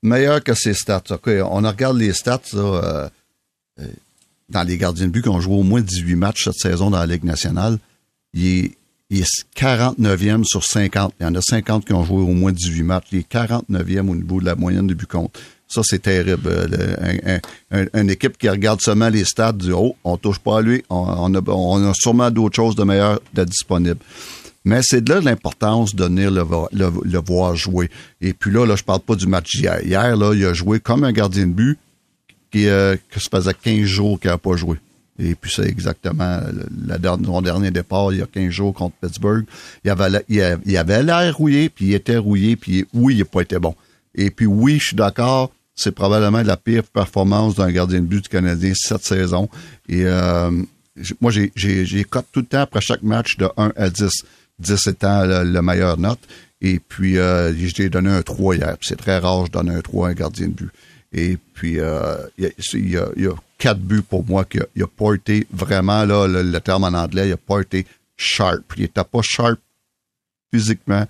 [0.02, 1.02] meilleur que ses stats.
[1.10, 3.08] OK, on regarde les stats là, euh,
[3.80, 3.88] euh,
[4.48, 6.98] dans les gardiens de but qui ont joué au moins 18 matchs cette saison dans
[6.98, 7.78] la Ligue nationale.
[8.34, 8.72] Il est,
[9.10, 11.14] il est 49e sur 50.
[11.20, 13.06] Il y en a 50 qui ont joué au moins 18 matchs.
[13.12, 15.40] Il est 49e au niveau de la moyenne de but contre.
[15.68, 16.48] Ça, c'est terrible.
[16.48, 20.84] Euh, une équipe qui regarde seulement les stats dit Oh, on touche pas à lui,
[20.90, 23.98] on, a, sûrement d'autres choses de meilleures de disponibles.
[24.64, 27.90] Mais c'est de là l'importance de venir le voir jouer.
[28.20, 29.80] Et puis là, là, je parle pas du match d'hier.
[29.84, 31.78] Hier, là, il a joué comme un gardien de but
[32.50, 34.78] qui, euh, que ça faisait 15 jours qu'il n'a pas joué.
[35.18, 36.40] Et puis c'est exactement
[36.86, 39.46] la dernière, son dernier départ, il y a 15 jours contre Pittsburgh.
[39.84, 43.58] Il avait, il l'air rouillé, puis il était rouillé, puis oui, il n'a pas été
[43.58, 43.74] bon.
[44.14, 48.24] Et puis oui, je suis d'accord, c'est probablement la pire performance d'un gardien de but
[48.24, 49.48] du Canadien cette saison.
[49.88, 50.50] Et euh,
[51.20, 54.10] moi, j'ai, j'ai, cote tout le temps après chaque match de 1 à 10.
[54.58, 56.20] 10 étant le, le meilleur note.
[56.62, 58.76] Et puis, euh, j'ai donné un 3 hier.
[58.78, 60.70] Puis C'est très rare, je donne un 3 à un gardien de but.
[61.16, 66.04] Et puis, euh, il y, a, quatre buts pour moi qu'il n'a pas été vraiment,
[66.04, 67.86] là, le, terme en anglais, il n'a pas été
[68.18, 68.74] sharp.
[68.76, 69.58] Il n'était pas sharp
[70.52, 71.06] physiquement,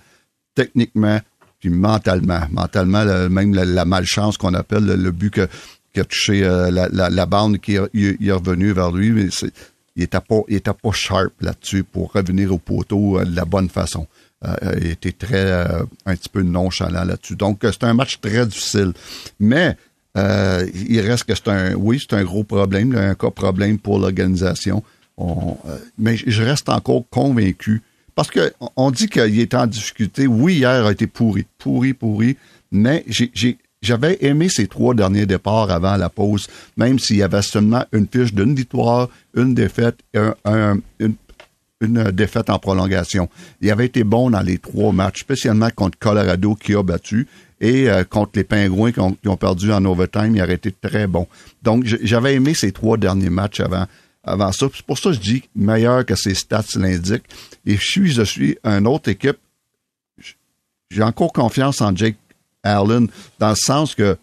[0.55, 1.19] techniquement,
[1.59, 2.39] puis mentalement.
[2.49, 5.49] Mentalement, le- même la, malchance qu'on appelle le, but que,
[5.93, 9.27] qui a touché euh, la, bande qui est, il, il est revenu vers lui, mais
[9.97, 14.07] il était pas, pas sharp là-dessus pour revenir au poteau euh, de la bonne façon.
[14.79, 15.51] Il était très,
[16.05, 17.35] un petit peu nonchalant là-dessus.
[17.35, 18.93] Donc, c'est un match très difficile.
[19.39, 19.75] Mais,
[20.17, 23.99] euh, il reste que c'est un, oui, c'est un gros problème, un cas problème pour
[23.99, 24.83] l'organisation.
[25.17, 27.81] On, euh, mais je reste encore convaincu
[28.15, 30.27] parce que on- dit qu'il est en difficulté.
[30.27, 32.35] Oui, hier a été pourri, pourri, pourri,
[32.71, 33.05] mais
[33.81, 38.07] j'avais aimé ces trois derniers départs avant la pause, même s'il y avait seulement une
[38.07, 41.15] fiche d'une victoire, une défaite et un- un- une,
[41.81, 43.29] une défaite en prolongation.
[43.61, 47.27] Il avait été bon dans les trois matchs, spécialement contre Colorado qui a battu
[47.59, 50.35] et euh, contre les Pingouins qui ont, qui ont perdu en overtime.
[50.35, 51.27] Il aurait été très bon.
[51.63, 53.85] Donc, j'avais aimé ces trois derniers matchs avant,
[54.23, 54.67] avant ça.
[54.73, 57.25] C'est pour ça que je dis meilleur que ses stats l'indiquent.
[57.65, 59.37] Et je suis, je suis une autre équipe.
[60.89, 62.15] J'ai encore confiance en Jake
[62.63, 63.07] Allen
[63.39, 64.17] dans le sens que,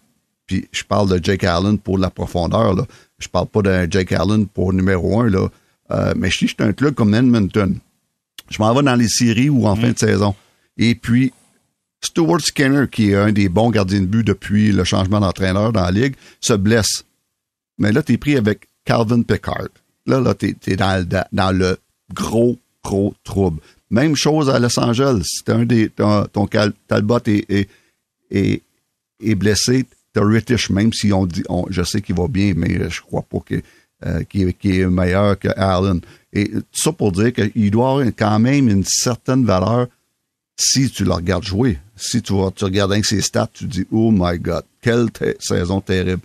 [0.46, 2.86] puis je parle de Jake Allen pour la profondeur, là.
[3.18, 5.48] Je parle pas de Jake Allen pour numéro un, là.
[5.90, 7.78] Euh, mais si je suis un club comme Edmonton,
[8.50, 10.34] je m'en vais dans les séries ou en fin de saison.
[10.76, 11.32] Et puis,
[12.04, 15.82] Stuart Skinner, qui est un des bons gardiens de but depuis le changement d'entraîneur dans
[15.82, 17.04] la Ligue, se blesse.
[17.78, 19.68] Mais là, t'es pris avec Calvin Pickard.
[20.06, 21.76] Là, là, t'es, t'es dans, le-
[22.12, 23.60] gros, gros trouble.
[23.90, 25.24] Même chose à Los Angeles.
[25.48, 26.46] Un des, ton, ton
[26.86, 27.68] Talbot est, est,
[28.30, 28.62] est,
[29.22, 33.00] est blessé, t'as Ritish, même si on dit, je sais qu'il va bien, mais je
[33.00, 33.38] crois pas
[34.06, 36.00] euh, qu'il est meilleur que Allen.
[36.32, 39.86] Et tout ça pour dire qu'il doit avoir quand même une certaine valeur
[40.56, 41.78] si tu le regardes jouer.
[41.96, 45.06] Si tu, tu regardes ses stats, tu dis, oh my God, quelle
[45.40, 46.22] saison terrible.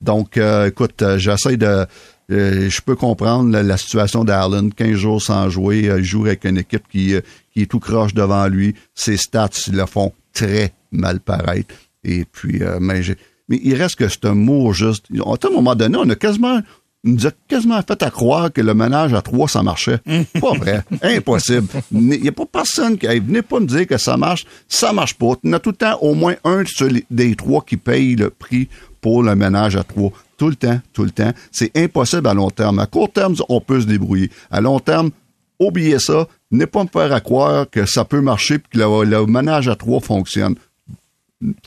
[0.00, 1.86] Donc, euh, écoute, euh, j'essaie de...
[2.32, 6.44] euh, je peux comprendre la, situation d'Allen, 15 jours sans jouer, euh, il joue avec
[6.44, 7.14] une équipe qui,
[7.52, 8.74] qui est tout croche devant lui.
[8.94, 11.74] Ses stats le font très mal paraître.
[12.04, 13.16] Et puis, mais, j'ai-
[13.48, 15.06] mais il reste que c'est un mot juste.
[15.24, 16.60] À un moment donné, on a quasiment
[17.04, 19.98] nous a quasiment fait à croire que le ménage à trois, ça marchait.
[20.40, 20.82] pas vrai.
[21.02, 21.66] Impossible.
[21.90, 24.46] Il n'y a pas personne qui, hey, venez pas me dire que ça marche.
[24.68, 25.34] Ça marche pas.
[25.42, 26.62] Il y en a tout le temps au moins un
[27.10, 28.68] des trois qui paye le prix
[29.00, 30.12] pour le ménage à trois.
[30.38, 31.32] Tout le temps, tout le temps.
[31.50, 32.78] C'est impossible à long terme.
[32.78, 34.30] À court terme, on peut se débrouiller.
[34.50, 35.10] À long terme,
[35.58, 36.28] oubliez ça.
[36.52, 39.68] Ne pas me faire à croire que ça peut marcher et que le, le ménage
[39.68, 40.54] à trois fonctionne.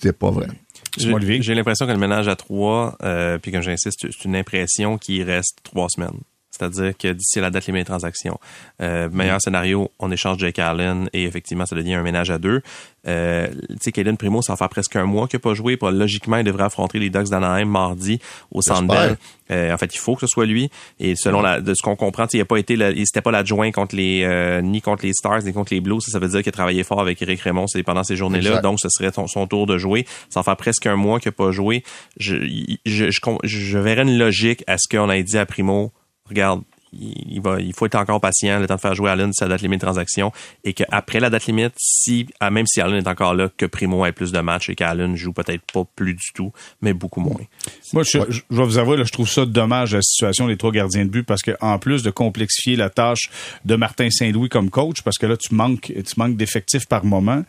[0.01, 0.47] C'est pas vrai.
[0.97, 5.23] J'ai l'impression que le ménage à trois, euh, puis comme j'insiste, c'est une impression qui
[5.23, 6.19] reste trois semaines.
[6.57, 8.39] C'est-à-dire que d'ici la date limite des transactions,
[8.81, 12.61] euh, meilleur scénario, on échange Jake Allen et effectivement, ça devient un ménage à deux.
[13.07, 15.77] Euh, tu sais, Kaden Primo, ça va faire presque un mois qu'il n'a pas joué.
[15.77, 18.19] Puis, logiquement, il devrait affronter les Ducks d'Anaheim mardi
[18.51, 19.07] au Centre J'espère.
[19.09, 19.17] Bell.
[19.51, 20.71] Euh, en fait, il faut que ce soit lui.
[20.99, 23.29] Et selon la, de ce qu'on comprend, il a pas été, la- il s'était pas
[23.29, 26.01] l'adjoint contre les, euh, ni contre les Stars ni contre les Blues.
[26.03, 28.61] Ça, ça veut dire qu'il a travaillé fort avec Eric Raymond c'est pendant ces journées-là.
[28.61, 30.07] Donc, ce serait son, son tour de jouer.
[30.29, 31.83] Ça va faire presque un mois qu'il n'a pas joué.
[32.17, 32.37] Je,
[32.85, 35.91] je, je, je, je verrais une logique à ce qu'on ait dit à Primo,
[36.27, 36.61] regarde,
[36.99, 39.61] il, va, il faut être encore patient, le temps de faire jouer Allen sa date
[39.61, 40.31] limite de transaction,
[40.63, 44.05] et qu'après la date limite, si, ah, même si Allen est encore là, que Primo
[44.05, 47.35] ait plus de matchs et qu'Allen joue peut-être pas plus du tout, mais beaucoup moins.
[47.93, 50.57] Moi, je, je, je vais vous avouer, là, je trouve ça dommage la situation des
[50.57, 53.29] trois gardiens de but parce que en plus de complexifier la tâche
[53.65, 57.43] de Martin Saint-Louis comme coach, parce que là, tu manques, tu manques d'effectifs par moment,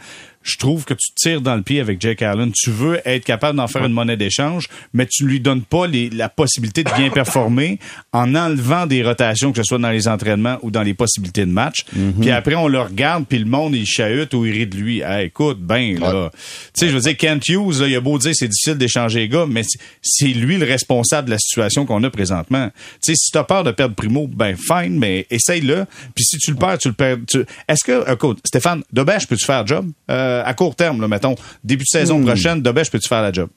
[0.46, 2.52] je trouve que tu tires dans le pied avec Jake Allen.
[2.56, 5.86] Tu veux être capable d'en faire une monnaie d'échange, mais tu ne lui donnes pas
[5.86, 7.78] les, la possibilité de bien performer
[8.12, 11.50] en enlevant des rotations, que ce soit dans les entraînements ou dans les possibilités de
[11.50, 11.84] match.
[12.20, 15.00] Puis après, on le regarde, puis le monde, il chahute ou il rit de lui.
[15.00, 16.38] Hey, écoute, ben là, tu
[16.74, 19.28] sais, je veux dire, Kent Hughes, là, il a beau dire c'est difficile d'échanger les
[19.28, 19.62] gars, mais
[20.02, 22.70] c'est lui le responsable de la situation qu'on a présentement.
[23.02, 25.86] Tu sais, si t'as peur de perdre Primo, ben fine, mais essaye-le.
[26.14, 27.16] Puis si tu le perds, tu le perds.
[27.28, 29.90] tu- Est-ce que, écoute, Stéphane, Dobesch, peux-tu faire le job?
[30.10, 32.26] Euh, à court terme, là, mettons, début de saison Hmm.
[32.26, 33.48] prochaine, Dobesch, peux-tu faire la job?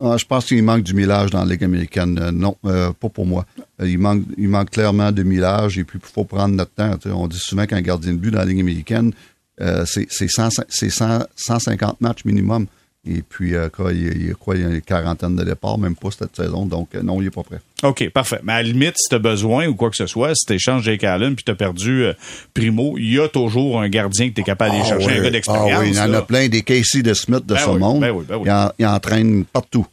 [0.00, 2.18] Ah, je pense qu'il manque du millage dans la Ligue américaine.
[2.22, 3.44] Euh, non, euh, pas pour moi.
[3.80, 6.92] Euh, il, manque, il manque clairement de millage et puis il faut prendre notre temps.
[7.06, 9.12] On dit souvent qu'un gardien de but dans la Ligue américaine,
[9.60, 12.66] euh, c'est c'est 100 c'est 100 150 matchs minimum.
[13.06, 15.78] Et puis, euh, quoi, il, y a quoi, il y a une quarantaine de départs,
[15.78, 16.66] même pas cette saison.
[16.66, 17.60] Donc, euh, non, il est pas prêt.
[17.84, 18.40] OK, parfait.
[18.42, 20.54] Mais à la limite, si tu as besoin ou quoi que ce soit, si tu
[20.54, 22.12] échanges Jake Allen puis tu as perdu euh,
[22.52, 25.30] Primo, il y a toujours un gardien que tu es capable d'aller chercher, un gars
[25.30, 25.70] d'expérience.
[25.74, 26.18] Ah oui, il y en là.
[26.18, 28.00] a plein, des Casey de Smith de Ben ce oui, monde.
[28.00, 28.42] ben oui, ben oui.
[28.46, 29.86] Il, en, il entraîne partout.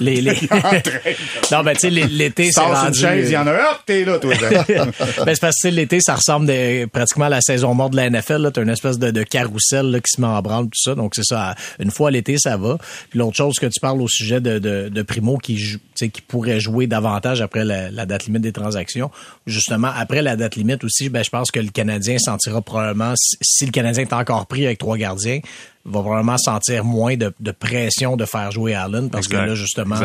[0.00, 0.32] Les, les...
[1.52, 2.98] non, ben, tu sais, l'été, c'est Sors une rendu...
[3.00, 4.34] chaise, il y en a un, hop, t'es là, toi.
[4.68, 4.92] ben,
[5.34, 8.36] c'est parce que l'été, ça ressemble de- pratiquement à la saison morte de la NFL.
[8.42, 8.50] là.
[8.50, 10.94] T'as une espèce de, de carrousel là, qui se met en branle, tout ça.
[10.94, 11.54] Donc, c'est ça.
[11.78, 12.76] Une fois l'été, ça va.
[13.08, 15.84] Puis l'autre chose que tu parles au sujet de, de, de Primo qui, joue- tu
[15.94, 19.10] sais, qui pourrait jouer davantage après la, la date limite des transactions.
[19.46, 23.36] Justement, après la date limite aussi, ben, je pense que le Canadien sentira probablement, si,
[23.40, 25.40] si le Canadien est encore pris avec trois gardiens,
[25.84, 29.42] va probablement sentir moins de, de pression de faire jouer Allen parce Exact.
[29.44, 29.96] que là, justement,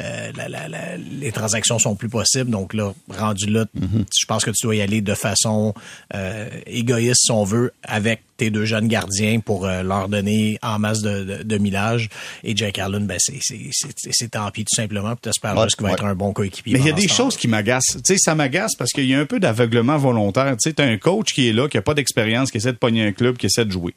[0.00, 2.50] euh, la- la- la- les transactions sont plus possibles.
[2.50, 5.74] Donc là, rendu là, je pense que tu dois y aller de façon
[6.14, 10.78] euh, égoïste, si on veut, avec tes deux jeunes gardiens pour euh, leur donner en
[10.78, 12.08] masse de, de, de millage.
[12.44, 15.10] Et Jack Allen, ben c'est c'est c'est- c'est tant pis tout simplement.
[15.10, 15.94] Puis t'espères Ouais, juste qu'il va ouais.
[15.94, 16.72] être un bon coéquipier.
[16.74, 17.96] Mais il y a des choses qui m'agacent.
[17.96, 20.52] Tu sais, ça m'agace parce qu'il y a un peu d'aveuglement volontaire.
[20.56, 22.78] Tu sais, t'as un coach qui est là, qui a pas d'expérience, qui essaie de
[22.78, 23.94] pogner un club, qui essaie de jouer.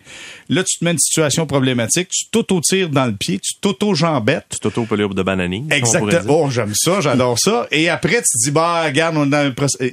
[0.49, 4.45] Là, tu te mets une situation problématique, tu t'auto-tires dans le pied, tu t'auto-jambettes.
[4.51, 5.59] Tu t'auto-pelure de banani.
[5.59, 6.07] comme on pourrait dire.
[6.09, 6.41] Exactement.
[6.45, 7.67] Oh, j'aime ça, j'adore ça.
[7.71, 9.29] Et après, tu te dis, bah, regarde, on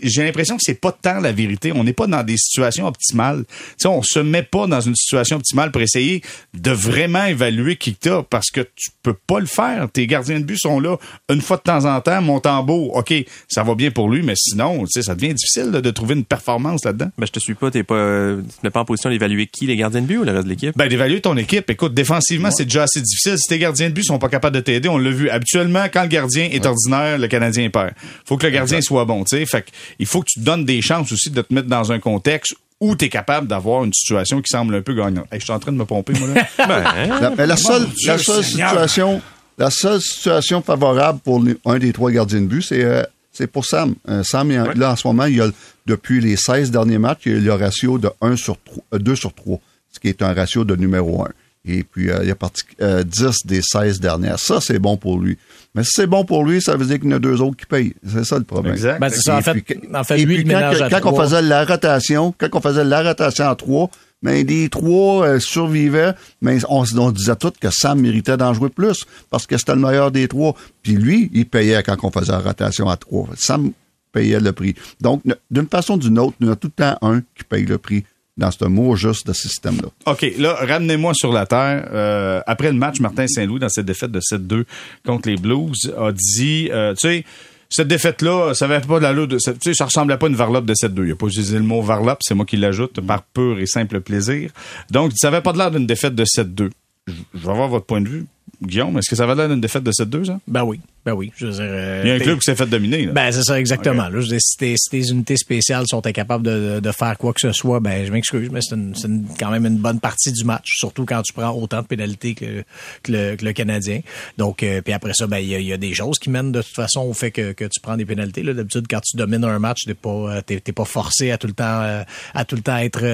[0.02, 1.72] j'ai l'impression que c'est pas tant la vérité.
[1.72, 3.44] On n'est pas dans des situations optimales.
[3.46, 6.22] Tu sais, on se met pas dans une situation optimale pour essayer
[6.54, 9.88] de vraiment évaluer qui t'as parce que tu peux pas le faire.
[9.92, 10.96] Tes gardiens de but sont là
[11.30, 12.96] une fois de temps en temps, mon tambour.
[12.96, 13.14] OK,
[13.48, 16.14] ça va bien pour lui, mais sinon, tu sais, ça devient difficile là, de trouver
[16.14, 17.10] une performance là-dedans.
[17.18, 19.46] Ben, je te suis pas, t'es pas, euh, tu te mets pas en position d'évaluer
[19.46, 20.76] qui, les gardiens de but ou le reste de l'équipe?
[20.76, 21.70] Ben, d'évaluer ton équipe.
[21.70, 23.38] Écoute, défensivement, c'est déjà assez difficile.
[23.38, 25.30] Si tes gardiens de but sont pas capables de t'aider, on l'a vu.
[25.30, 27.92] Habituellement, quand le gardien est ordinaire, le Canadien perd.
[28.24, 29.46] Faut que le gardien soit bon, tu sais.
[29.46, 31.92] Fait que, il faut que tu te donnes des chances aussi de te mettre dans
[31.92, 35.26] un contexte où tu es capable d'avoir une situation qui semble un peu gagnante.
[35.32, 36.46] Hey, je suis en train de me pomper, moi, là.
[36.68, 39.20] Ben, La, mais la seule, Dieu la seule situation,
[39.58, 43.64] la seule situation favorable pour un des trois gardiens de but, c'est euh, c'est pour
[43.64, 43.94] Sam.
[44.08, 45.48] Euh, Sam, il- là, en ce moment, il y a,
[45.86, 48.98] depuis les 16 derniers matchs, il y a le ratio de 1 sur 3, euh,
[48.98, 49.58] 2 sur 3,
[49.92, 51.28] ce qui est un ratio de numéro 1.
[51.68, 54.38] Et puis, euh, il a parti euh, 10 des 16 dernières.
[54.38, 55.36] Ça, c'est bon pour lui.
[55.74, 57.56] Mais si c'est bon pour lui, ça veut dire qu'il y en a deux autres
[57.56, 57.94] qui payent.
[58.06, 58.74] C'est ça le problème.
[58.74, 59.00] Exact.
[59.00, 59.36] Ben, c'est ça.
[59.36, 61.42] En Et fait, puis, en fait et lui, puis il quand, à quand on faisait
[61.42, 63.90] la rotation, quand on faisait la rotation à trois,
[64.22, 68.68] mais les trois euh, survivaient, mais on, on disait tous que Sam méritait d'en jouer
[68.70, 70.54] plus parce que c'était le meilleur des trois.
[70.82, 73.28] Puis lui, il payait quand on faisait la rotation à trois.
[73.36, 73.70] Sam
[74.10, 74.74] payait le prix.
[75.00, 77.20] Donc, ne- d'une façon ou d'une autre, il y en a tout le temps un
[77.20, 78.04] qui paye le prix
[78.38, 79.88] dans ce mot juste de ce système-là.
[80.10, 81.88] OK, là, ramenez-moi sur la terre.
[81.92, 84.64] Euh, après le match, Martin Saint-Louis, dans cette défaite de 7-2
[85.04, 87.24] contre les Blues, a dit, euh, tu sais,
[87.68, 90.28] cette défaite-là, ça avait pas de l'allure de, ça- tu sais, ça ressemblait pas à
[90.30, 91.04] une varlope de 7-2.
[91.06, 94.00] Il a pas utilisé le mot varlope, c'est moi qui l'ajoute, par pur et simple
[94.00, 94.50] plaisir.
[94.90, 96.70] Donc, ça avait pas de l'air d'une défaite de 7-2.
[97.06, 98.26] Je je vais avoir votre point de vue.
[98.62, 100.38] Guillaume, est-ce que ça avait l'air d'une défaite de 7-2, ça?
[100.48, 101.32] Ben oui, ben oui.
[101.36, 103.12] Je veux dire, euh, Il y a un club qui s'est fait dominer, là.
[103.12, 104.04] Ben, c'est ça, exactement.
[104.04, 107.16] Là, je veux dire, si, tes, si tes unités spéciales sont incapables de, de, faire
[107.16, 109.78] quoi que ce soit, ben, je m'excuse, mais c'est une- c'est une- quand même une
[109.78, 112.62] bonne partie du match, surtout quand tu prends autant de pénalités que,
[113.02, 114.00] que, le, que le Canadien.
[114.36, 116.28] Donc, euh, puis après ça, ben, il y a, il y a des choses qui
[116.30, 118.42] mènent de toute façon au fait que, que tu prends des pénalités.
[118.42, 121.38] Là, d'habitude, quand tu domines un match, t'es pas, euh, t'es, t'es pas forcé à
[121.38, 122.02] tout le temps, euh,
[122.34, 123.04] à tout le temps être,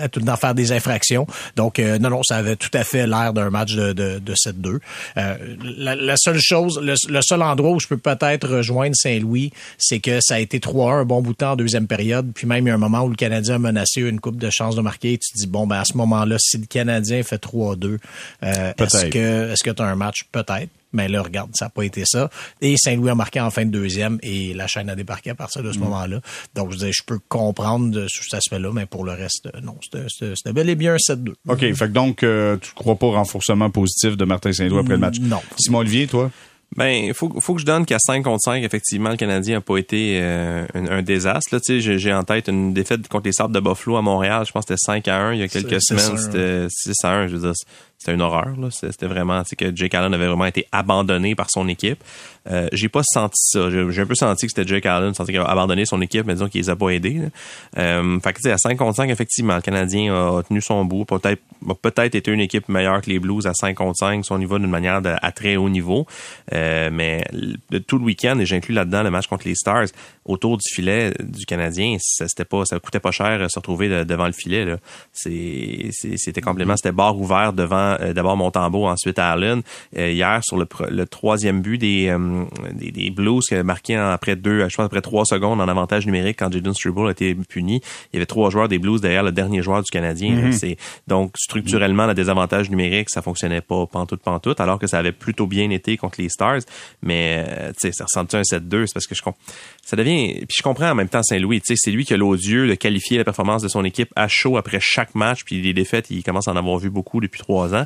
[0.00, 1.26] à tout le temps faire des infractions.
[1.56, 4.34] Donc, euh, non, non, ça avait tout à fait l'air d'un match de, de, de
[4.34, 4.78] 7-2.
[5.16, 5.36] Euh,
[5.76, 10.00] la, la seule chose, le, le seul endroit où je peux peut-être rejoindre Saint-Louis, c'est
[10.00, 12.30] que ça a été 3-1 un bon bout de temps en deuxième période.
[12.34, 14.50] Puis même, il y a un moment où le Canadien a menacé une coupe de
[14.50, 15.18] chances de marquer.
[15.18, 17.98] Tu te dis, bon, ben à ce moment-là, si le Canadien fait 3-2,
[18.42, 20.24] euh, est-ce que est-ce que tu as un match?
[20.32, 20.68] Peut-être.
[20.92, 22.30] Mais là, regarde, ça n'a pas été ça.
[22.60, 25.62] Et Saint-Louis a marqué en fin de deuxième et la chaîne a débarqué à partir
[25.62, 26.20] de ce moment-là.
[26.56, 29.76] Donc, je disais, je peux comprendre ce cet aspect-là, mais pour le reste, euh, non,
[29.80, 31.34] c'était- bel et bien un 7-2.
[31.48, 34.94] OK, fait que donc, euh, tu crois pas au renforcement positif de Martin Saint-Louis après
[34.94, 35.20] le match?
[35.20, 35.40] Non.
[35.58, 36.30] Simon-Olivier, toi?
[36.76, 39.60] Ben, il faut, faut que je donne qu'à 5 contre 5, effectivement, le Canadien n'a
[39.60, 41.52] pas été euh, un, un désastre.
[41.54, 44.02] Là, tu sais, j'ai- j'ai en tête une défaite contre les Sables de Buffalo à
[44.02, 44.44] Montréal.
[44.46, 46.16] Je pense que c'était 5 à 1 il y a quelques semaines.
[46.18, 47.26] C'était 6 à 1.
[47.26, 47.54] Je veux dire,
[48.00, 48.56] c'était une horreur.
[48.58, 48.68] là.
[48.70, 52.02] C'était vraiment, sais, que Jake Allen avait vraiment été abandonné par son équipe.
[52.50, 53.68] Euh, j'ai pas senti ça.
[53.70, 56.32] J'ai un peu senti que c'était Jake Allen, senti qu'il avait abandonné son équipe, mais
[56.32, 57.20] disons qu'il les a pas aidés.
[57.76, 61.04] Euh, fait que, à 5 contre 5, effectivement, le Canadien a tenu son bout.
[61.04, 64.38] Peut-être a peut-être été une équipe meilleure que les Blues à 5 contre 5, son
[64.38, 66.06] niveau d'une manière de- à très haut niveau.
[66.54, 67.22] Euh, mais
[67.70, 69.88] de tout le week-end, et j'inclus là-dedans le match contre les Stars,
[70.24, 73.90] autour du filet du Canadien, ça c'était pas, ça coûtait pas cher de se retrouver
[73.90, 74.64] de- devant le filet.
[74.64, 74.78] là.
[75.12, 79.62] C'est, c'est- c'était complètement, c'était barre ouvert devant euh, d'abord Montembeau, ensuite Allen.
[79.96, 84.10] Euh, hier sur le, troisième but des, euh, des, des Blues qui a marqué en-
[84.10, 87.34] après deux, je pense après trois secondes en avantage numérique quand Jaden Struble a été
[87.34, 87.80] puni.
[88.12, 90.34] Il y avait trois joueurs des Blues derrière le dernier joueur du Canadien.
[90.36, 90.52] là.
[90.52, 90.76] C'est
[91.06, 95.46] donc structurellement le désavantage numérique, ça fonctionnait pas pantoute pantoute, alors que ça avait plutôt
[95.46, 96.60] bien été contre les Stars.
[97.02, 97.44] Mais
[97.80, 99.40] tu sais, ça ressemble un 7-2, c'est parce que je comprends.
[99.84, 100.34] Ça devient.
[100.46, 101.60] Puis je comprends en même temps Saint-Louis.
[101.60, 104.28] Tu sais, c'est lui qui a l'odieux de qualifier la performance de son équipe à
[104.28, 105.44] chaud après chaque match.
[105.44, 107.79] Puis les défaites, il commence à en avoir vu beaucoup depuis trois ans.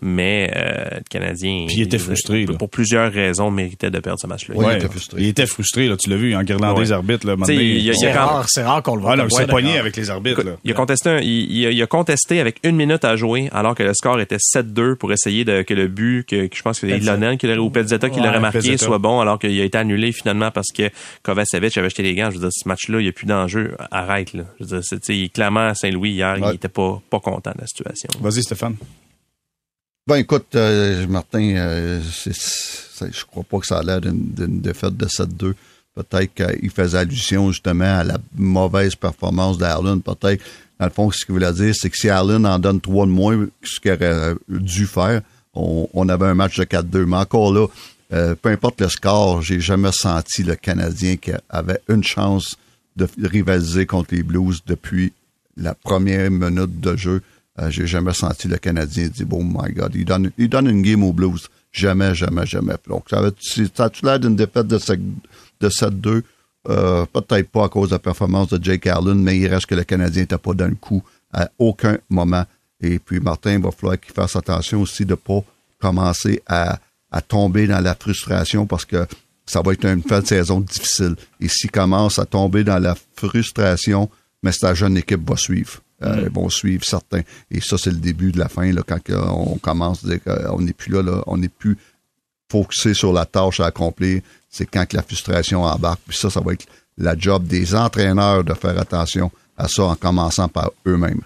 [0.00, 1.64] Mais euh, le Canadien.
[1.66, 2.54] Puis il était frustré, là.
[2.56, 4.54] Pour plusieurs raisons, méritait de perdre ce match-là.
[4.56, 5.20] Oui, il était frustré.
[5.20, 6.84] Il était frustré, là, tu l'as vu, en guirlandais Ouais.
[6.84, 9.14] les arbitres, là, C'est rare, c'est rare qu'on le voit.
[9.14, 10.52] Ah, non, comme il s'est pogné avec les arbitres, là.
[10.62, 13.48] Il a contesté, un- il, il a, il a contesté avec une minute à jouer,
[13.52, 16.62] alors que le score était 7-2 pour essayer de, que le but, que, que je
[16.62, 16.96] pense que c'est.
[16.98, 18.84] Ilonen qui l'aurait, ou Pezzetta qui Ouais, l'aurait marqué, Pezzetta.
[18.84, 20.90] soit bon, alors qu'il a été annulé finalement parce que
[21.24, 22.30] Kovacevic avait jeté les gants.
[22.30, 23.74] Je veux dire, ce match-là, il n'y a plus d'enjeu.
[23.90, 24.44] Arrête, là.
[24.60, 26.50] Je veux dire, clairement, à Saint-Louis, hier, Ouais.
[26.52, 28.08] il était pas, pas content de la situation.
[28.20, 28.76] Vas-y, Stéphane.
[30.08, 34.96] Ben écoute, euh, Martin, euh, c'est- je crois pas que ça a l'air d'une défaite
[34.96, 35.54] de 7-2.
[35.94, 40.00] Peut-être qu'il faisait allusion justement à la mauvaise performance d'Allen.
[40.00, 40.42] Peut-être,
[40.80, 43.10] dans le fond, ce qu'il voulait dire, c'est que si Allen en donne 3 de
[43.10, 45.20] moins, ce qu'il aurait dû faire,
[45.52, 47.04] on, on avait un match de 4-2.
[47.04, 47.66] Mais encore là,
[48.14, 52.56] euh, peu importe le score, j'ai jamais senti le Canadien qui avait une chance
[52.96, 55.12] de rivaliser contre les Blues depuis
[55.58, 57.20] la première minute de jeu.
[57.60, 60.82] Euh, j'ai jamais senti le Canadien dire, oh my God, il donne, il donne une
[60.82, 61.48] game aux Blues.
[61.72, 62.74] Jamais, jamais, jamais.
[62.88, 63.30] Donc, ça, avait,
[63.74, 65.00] ça a-tu l'air d'une défaite de, sept-
[65.60, 66.22] de 7-2?
[66.68, 69.74] Euh, peut-être pas à cause de la performance de Jake Allen, mais il reste que
[69.74, 72.44] le Canadien n'était pas dans le coup à aucun moment.
[72.80, 75.42] Et puis, Martin, il va falloir qu'il fasse attention aussi de pas
[75.80, 76.78] commencer à,
[77.10, 79.06] à tomber dans la frustration parce que
[79.46, 81.16] ça va être une fin de saison difficile.
[81.40, 84.10] Et s'il commence à tomber dans la frustration,
[84.42, 85.80] mais sa jeune équipe va suivre.
[86.02, 87.22] Euh, Ils vont suivre certains.
[87.50, 90.60] Et ça, c'est le début de la fin, là, quand on commence à dire qu'on
[90.60, 91.76] n'est plus là, là, on n'est plus
[92.50, 94.22] focusé sur la tâche à accomplir.
[94.48, 96.00] C'est quand que la frustration embarque.
[96.06, 99.94] Puis ça, ça va être la job des entraîneurs de faire attention à ça en
[99.96, 101.20] commençant par eux-mêmes.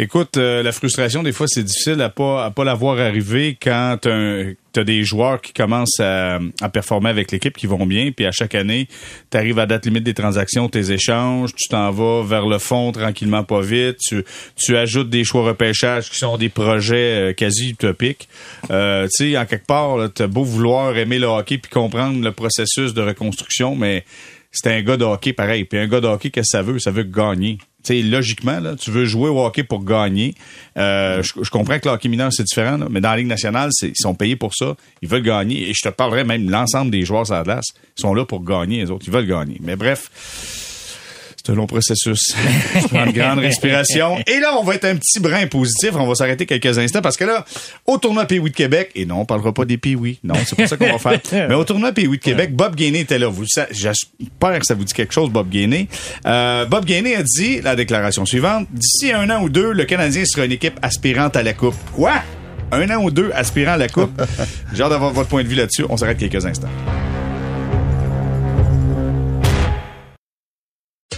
[0.00, 3.58] Écoute, euh, la frustration, des fois, c'est difficile à pas à pas la voir arriver
[3.60, 8.12] quand tu as des joueurs qui commencent à, à performer avec l'équipe, qui vont bien,
[8.12, 8.86] puis à chaque année,
[9.28, 12.92] tu arrives à date limite des transactions, tes échanges, tu t'en vas vers le fond
[12.92, 17.70] tranquillement, pas vite, tu, tu ajoutes des choix repêchage qui sont des projets euh, quasi
[17.70, 18.28] utopiques.
[18.70, 22.22] Euh, tu sais, en quelque part, tu as beau vouloir aimer le hockey puis comprendre
[22.22, 24.04] le processus de reconstruction, mais
[24.52, 25.64] c'est un gars de hockey pareil.
[25.64, 26.78] Puis un gars de hockey, qu'est-ce que ça veut?
[26.78, 27.58] Ça veut gagner.
[27.88, 30.34] Tu sais, logiquement, là, tu veux jouer au hockey pour gagner.
[30.76, 33.92] Euh, je, comprends que le hockey mineur, c'est différent, mais dans la Ligue nationale, ils
[33.94, 34.76] sont payés pour ça.
[35.00, 35.70] Ils veulent gagner.
[35.70, 37.60] Et je te parlerai même l'ensemble des joueurs sur la
[37.96, 39.06] sont là pour gagner, les autres.
[39.06, 39.56] Ils veulent gagner.
[39.60, 40.10] Mais bref,
[41.48, 42.34] c'est un long processus.
[42.74, 44.18] je prends une grande respiration.
[44.26, 45.92] Et là, on va être un petit brin positif.
[45.94, 47.44] On va s'arrêter quelques instants parce que là,
[47.86, 50.66] au tournoi Pays de Québec, et non, on parlera pas des Pays Non, c'est pas
[50.66, 51.20] ça qu'on va faire.
[51.48, 53.28] Mais au tournoi Pays de Québec, Bob Gainé était là.
[53.28, 55.88] Vous, j'espère que ça vous dit quelque chose, Bob Gainé.
[56.26, 58.66] Euh, Bob Gainé a dit la déclaration suivante.
[58.70, 61.76] D'ici un an ou deux, le Canadien sera une équipe aspirante à la Coupe.
[61.94, 62.22] Quoi?
[62.72, 64.20] Un an ou deux aspirant à la Coupe?
[64.74, 65.86] J'ai hâte d'avoir votre point de vue là-dessus.
[65.88, 66.68] On s'arrête quelques instants.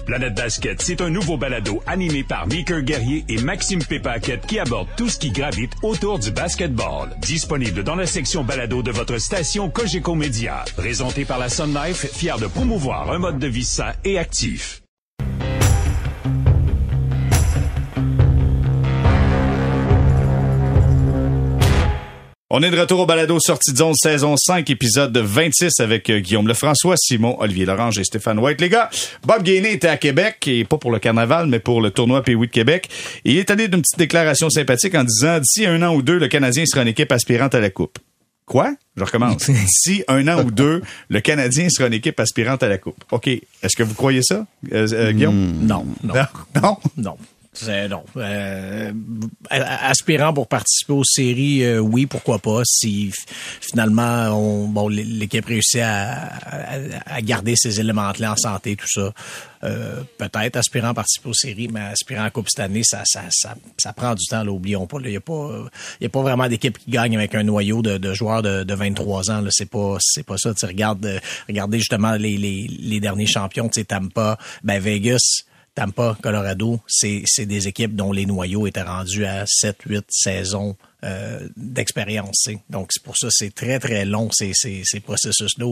[0.07, 4.89] Planète Basket, c'est un nouveau balado animé par Meeker Guerrier et Maxime Pépaquette qui aborde
[4.97, 7.11] tout ce qui gravite autour du basketball.
[7.21, 10.65] Disponible dans la section balado de votre station Cogeco Média.
[10.77, 14.83] Présenté par la Sun Life, fier de promouvoir un mode de vie sain et actif.
[22.53, 26.19] On est de retour au balado Sortie de zone saison 5, épisode 26 avec euh,
[26.19, 28.61] Guillaume Lefrançois, Simon, Olivier Lorange et Stéphane White.
[28.61, 28.91] Les gars,
[29.25, 32.37] Bob Gainé était à Québec, et pas pour le carnaval, mais pour le tournoi Pays
[32.37, 32.91] de Québec.
[33.25, 36.19] Et il est allé d'une petite déclaration sympathique en disant, d'ici un an ou deux,
[36.19, 38.01] le Canadien sera une équipe aspirante à la Coupe.
[38.47, 38.75] Quoi?
[38.97, 39.47] Je recommence.
[39.49, 43.05] D'ici un an ou deux, le Canadien sera une équipe aspirante à la Coupe.
[43.13, 43.29] OK.
[43.29, 45.53] Est-ce que vous croyez ça, euh, euh, Guillaume?
[45.63, 46.15] Non, non,
[46.61, 46.77] Non?
[46.97, 47.17] Non?
[47.67, 47.89] Non.
[47.89, 48.05] Non.
[48.17, 48.93] Euh,
[49.51, 52.63] aspirant pour participer aux séries, euh, oui, pourquoi pas.
[52.65, 53.13] Si
[53.61, 59.13] finalement on, bon, l'équipe réussit à, à, à garder ces éléments-là en santé, tout ça,
[59.63, 63.25] euh, peut-être aspirant à participer aux séries, mais aspirant à Coupe cette année, ça, ça,
[63.31, 64.45] ça, ça prend du temps.
[64.45, 64.99] Là, oublions pas.
[65.05, 65.51] Il n'y a pas,
[66.01, 68.75] y a pas vraiment d'équipe qui gagne avec un noyau de, de joueurs de, de
[68.75, 69.45] 23 ans.
[69.51, 70.55] C'est pas, pas ça.
[70.55, 71.19] Tu regardes, euh,
[71.49, 73.69] regardez justement les, les, les derniers champions.
[73.69, 75.43] Tampa, ben Vegas.
[75.81, 81.41] Tampa, Colorado, c'est des équipes dont les noyaux étaient rendus à 7, 8 saisons euh,
[81.57, 82.49] d'expérience.
[82.69, 85.67] Donc, c'est pour ça c'est très, très long, ces, ces, ces processus-là.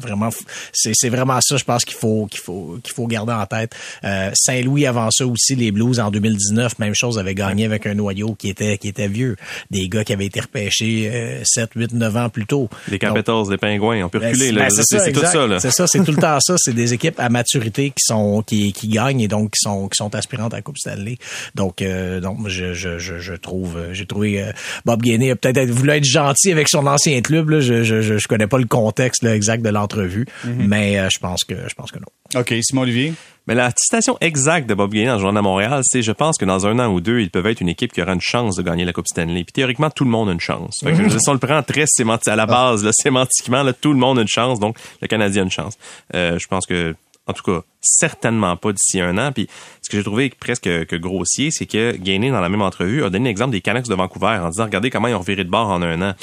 [0.00, 0.30] Vraiment,
[0.72, 3.74] c'est c'est vraiment ça, je pense, qu'il faut, qu'il faut, qu'il faut garder en tête.
[4.04, 7.94] Euh, Saint-Louis, avant ça aussi, les Blues, en 2019, même chose, avait gagné avec un
[7.94, 9.36] noyau qui était, qui était vieux.
[9.70, 12.68] Des gars qui avaient été repêchés euh, 7, 8, 9 ans plus tôt.
[12.88, 14.52] Les Capitals, les Pingouins, on peut ben, reculer.
[14.52, 15.46] ben, C'est tout ça.
[15.46, 15.60] Là.
[15.60, 16.54] C'est ça, c'est tout le temps ça.
[16.64, 19.96] C'est des équipes à maturité qui sont qui, qui gagnent et donc qui sont qui
[19.96, 21.18] sont aspirantes à la Coupe Stanley.
[21.54, 24.52] Donc euh, donc je je je, je trouve euh, j'ai trouvé euh,
[24.84, 27.50] Bob Gainey a peut-être voulu être gentil avec son ancien club.
[27.50, 27.60] Là.
[27.60, 30.66] Je, je je je connais pas le contexte là, exact de l'entrevue, Mhm.
[30.66, 32.40] mais euh, je pense que je pense que non.
[32.40, 32.54] OK.
[32.62, 33.14] Simon Olivier?
[33.46, 36.46] Mais la citation exacte de Bob Gainey en jouant à Montréal, c'est je pense que
[36.46, 38.62] dans un an ou deux, ils peuvent être une équipe qui aura une chance de
[38.62, 39.44] gagner la Coupe Stanley.
[39.44, 40.78] Puis théoriquement, tout le monde a une chance.
[40.82, 43.92] Fait que, si on le prend très sémanti- à la base, là, sémantiquement, là, tout
[43.92, 45.74] le monde a une chance, donc le Canadien a une chance.
[46.14, 46.94] Euh, je pense que,
[47.26, 49.32] en tout cas, certainement pas d'ici un an.
[49.32, 49.48] Puis
[49.82, 53.10] ce que j'ai trouvé presque que grossier, c'est que Gainey, dans la même entrevue, a
[53.10, 55.68] donné l'exemple des Canucks de Vancouver en disant regardez comment ils ont viré de bord
[55.70, 56.14] en un an.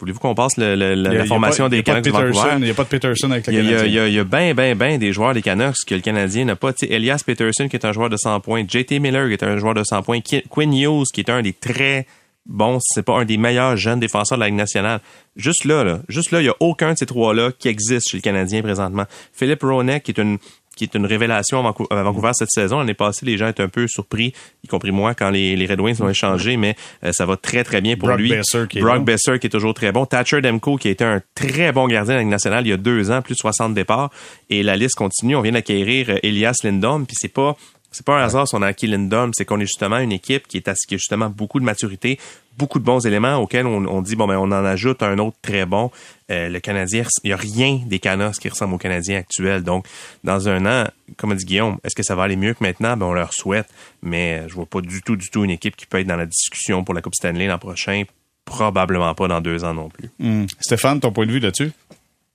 [0.00, 2.50] Voulez-vous qu'on passe le- le- la, a- formation des Canucks il de Vancouver?
[2.58, 3.84] Il n'y a pas de Peterson avec le Canadien.
[3.84, 6.00] il y a, il y a ben, ben, ben des joueurs des Canucks que le
[6.00, 6.72] Canadien n'a pas.
[6.72, 8.64] Tu sais, Elias Peterson, qui est un joueur de 100 points.
[8.66, 10.20] JT Miller, qui est un joueur de 100 points.
[10.20, 12.06] Qui- Quinn Hughes, qui est un des très
[12.46, 15.00] bons, si c'est pas un des meilleurs jeunes défenseurs de la Ligue nationale.
[15.36, 18.16] Juste là, là, juste là, il y a aucun de ces trois-là qui existe chez
[18.16, 19.04] le Canadien présentement.
[19.32, 20.38] Philippe Ronek, qui est une
[20.76, 22.78] qui est une révélation à Vancou- à Vancouver cette saison.
[22.78, 24.32] L'année passée, les gens étaient un peu surpris,
[24.64, 26.74] y compris moi, quand les, les Red Wings l'ont échangé, mais
[27.04, 28.30] euh, ça va très, très bien pour Brock lui.
[28.30, 29.02] Besser qui est Brock bon.
[29.02, 30.06] Besser qui est toujours très bon.
[30.06, 32.72] Thatcher Demko qui a été un très bon gardien de la Ligue nationale il y
[32.72, 34.10] a deux ans, plus de 60 départs.
[34.48, 35.34] Et la liste continue.
[35.36, 37.56] On vient d'acquérir euh, Elias Lindholm, puis c'est pas
[37.92, 40.46] c'est pas un hasard si on a acquis Lindholm, c'est qu'on est justement une équipe
[40.46, 42.18] qui est à- qui a justement beaucoup de maturité,
[42.56, 45.66] beaucoup de bons éléments auxquels on, dit bon ben on en ajoute un autre très
[45.66, 45.90] bon.
[46.30, 49.62] Euh, le Canadien, il y a rien des Canucks qui ressemble au Canadien actuel.
[49.62, 49.86] Donc
[50.24, 52.96] dans un an, comme a dit Guillaume, est-ce que ça va aller mieux que maintenant?
[52.96, 53.66] Ben on leur souhaite,
[54.02, 56.26] mais je vois pas du tout du tout une équipe qui peut être dans la
[56.26, 58.04] discussion pour la Coupe Stanley l'an prochain.
[58.44, 60.10] Probablement pas dans deux ans non plus.
[60.20, 60.46] Hum.
[60.60, 61.72] Stéphane, ton point de vue là-dessus?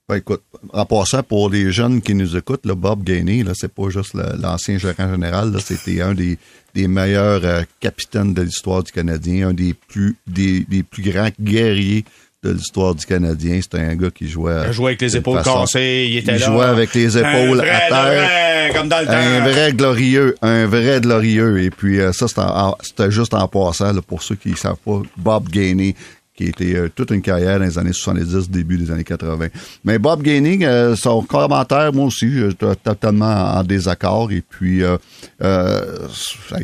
[0.08, 0.42] Ben, écoute,
[0.72, 4.14] en passant, pour les jeunes qui nous écoutent, là, Bob Gainey, là, c'est pas juste
[4.14, 6.38] le- l'ancien gérant général, là, c'était un des,
[6.76, 11.30] des meilleurs euh, capitaines de l'histoire du Canadien, un des plus, des, des plus grands
[11.40, 12.04] guerriers
[12.44, 13.58] de l'histoire du Canadien.
[13.60, 14.52] C'était un gars qui jouait.
[14.68, 16.46] Il jouait avec les épaules façon- cassées, il était il là.
[16.46, 18.02] jouait avec les épaules à terre.
[18.04, 19.12] vrai, comme dans le temps.
[19.12, 21.60] Un vrai glorieux, un vrai glorieux.
[21.64, 25.02] Et puis euh, ça, c'était juste en passant, là, pour ceux qui ne savent pas,
[25.16, 25.96] Bob Gainey,
[26.36, 29.48] qui était euh, toute une carrière dans les années 70, début des années 80.
[29.84, 34.30] Mais Bob Gainey, euh, son commentaire, moi aussi, je suis totalement en désaccord.
[34.30, 34.98] Et puis, euh,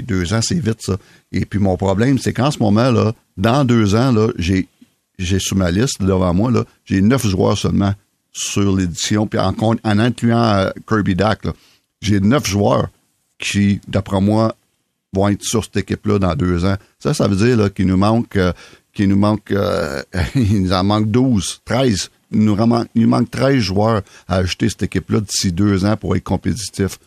[0.06, 0.96] deux ans, c'est vite, ça.
[1.32, 4.68] Et puis, mon problème, c'est qu'en ce moment, là, dans deux ans, là, j'ai
[5.18, 7.94] j'ai ma liste devant moi, là, j'ai neuf joueurs seulement
[8.32, 11.42] sur l'édition, puis en, en incluant Kirby Dack,
[12.00, 12.88] j'ai neuf joueurs
[13.38, 14.56] qui, d'après moi,
[15.12, 16.76] vont être sur cette équipe-là dans deux ans.
[16.98, 18.38] Ça, ça veut dire là, qu'il nous manque,
[18.92, 20.02] qu'il nous manque, euh,
[20.34, 22.10] il nous en manque 12, 13.
[22.32, 22.56] Il nous,
[22.94, 26.98] il nous manque 13 joueurs à ajouter cette équipe-là d'ici deux ans pour être compétitif.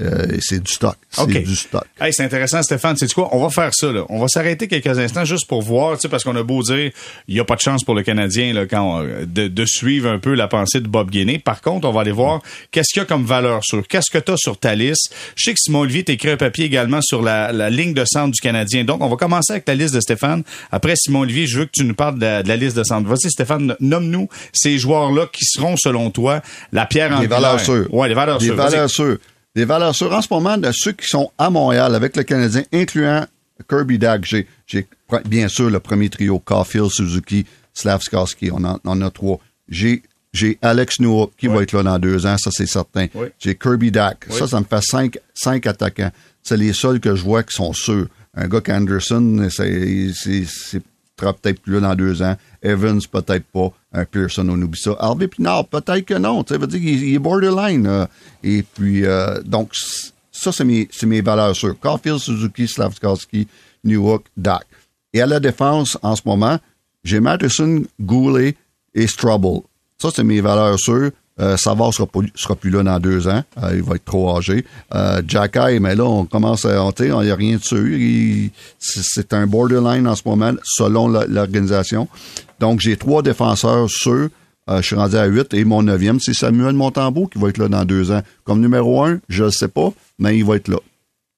[0.00, 0.96] Euh, c'est du stock.
[1.08, 1.84] C'est du stock.
[2.00, 2.96] Hey, c'est intéressant, Stéphane.
[2.96, 3.28] C'est quoi?
[3.30, 4.04] On va faire ça, là.
[4.08, 6.90] On va s'arrêter quelques instants juste pour voir, parce qu'on a beau dire,
[7.28, 10.08] il n'y a pas de chance pour le Canadien, là, quand, on- de, de suivre
[10.10, 11.38] un peu la pensée de Bob Guinée.
[11.38, 12.40] Par contre, on va aller voir
[12.72, 13.84] qu'est-ce qu'il y a comme valeur sûre.
[13.88, 15.14] Qu'est-ce que tu as sur ta liste?
[15.36, 18.32] Je sais que Simon Olivier t'écrit un papier également sur la, la ligne de centre
[18.32, 18.82] du Canadien.
[18.82, 20.42] Donc, on va commencer avec la liste de Stéphane.
[20.72, 22.82] Après, Simon Olivier, je veux que tu nous parles de la, de la liste de
[22.82, 23.08] centre.
[23.08, 26.42] Vas-y, Stéphane, nomme-nous ces joueurs-là qui seront, selon toi,
[26.72, 27.28] la pierre angulaire.
[27.40, 27.86] valeurs sûres.
[27.94, 28.56] Ouais, les valeurs sûres.
[28.56, 28.70] Vas-y.
[28.72, 29.18] valeurs sûres.
[29.54, 30.12] Des valeurs sûres.
[30.12, 33.24] En ce moment, de ceux qui sont à Montréal avec le Canadien, incluant
[33.68, 34.46] Kirby Dack, j'ai,
[35.26, 39.38] bien sûr le premier trio, Caulfield, Suzuki, Slavskowski, on en, on a trois.
[39.68, 40.02] J'ai,
[40.32, 43.06] j'ai Alex Newhook qui va être là dans deux ans, ça c'est certain.
[43.14, 43.28] Oui.
[43.38, 44.36] J'ai Kirby Dack, Oui.
[44.36, 46.10] ça, ça me fait cinq, cinq attaquants.
[46.42, 48.08] C'est les seuls que je vois qui sont sûrs.
[48.36, 50.82] Un gars qu'Anderson, c'est
[51.18, 52.36] sera peut-être plus là dans deux ans.
[52.62, 53.72] Evans, peut-être pas.
[54.10, 54.96] Pearson, on oublie ça.
[54.98, 56.44] Harvey Pinard, peut-être que non.
[56.46, 57.86] Ça veut dire qu'il il est borderline.
[57.86, 58.06] euh.
[58.42, 59.70] et puis, euh, donc,
[60.32, 61.78] ça, c'est mes, mes valeurs sûres.
[61.80, 63.46] Caulfield, Suzuki, Slavskowski,
[63.84, 64.66] Newhook, Dak.
[65.12, 66.58] Et à la défense, en ce moment,
[67.04, 68.56] j'ai Matterson, Goulet,
[68.94, 69.60] et Strubble.
[69.98, 71.10] Ça, c'est mes valeurs sûres.
[71.40, 73.42] Euh, Savard sera, sera plus là dans deux ans.
[73.62, 74.64] Euh, il va être trop âgé.
[74.94, 77.08] Euh, Jack Eye, mais là, on commence à hanter.
[77.08, 78.50] Il n'y a rien de sûr.
[78.78, 82.08] C'est un borderline en ce moment, selon l'organisation.
[82.60, 84.28] Donc, j'ai trois défenseurs sûrs.
[84.70, 87.58] Euh, je suis rendu à 8 et mon neuvième, c'est Samuel Montembeau qui va être
[87.58, 88.22] là dans deux ans.
[88.44, 90.78] Comme numéro un, je ne sais pas, mais il va être là.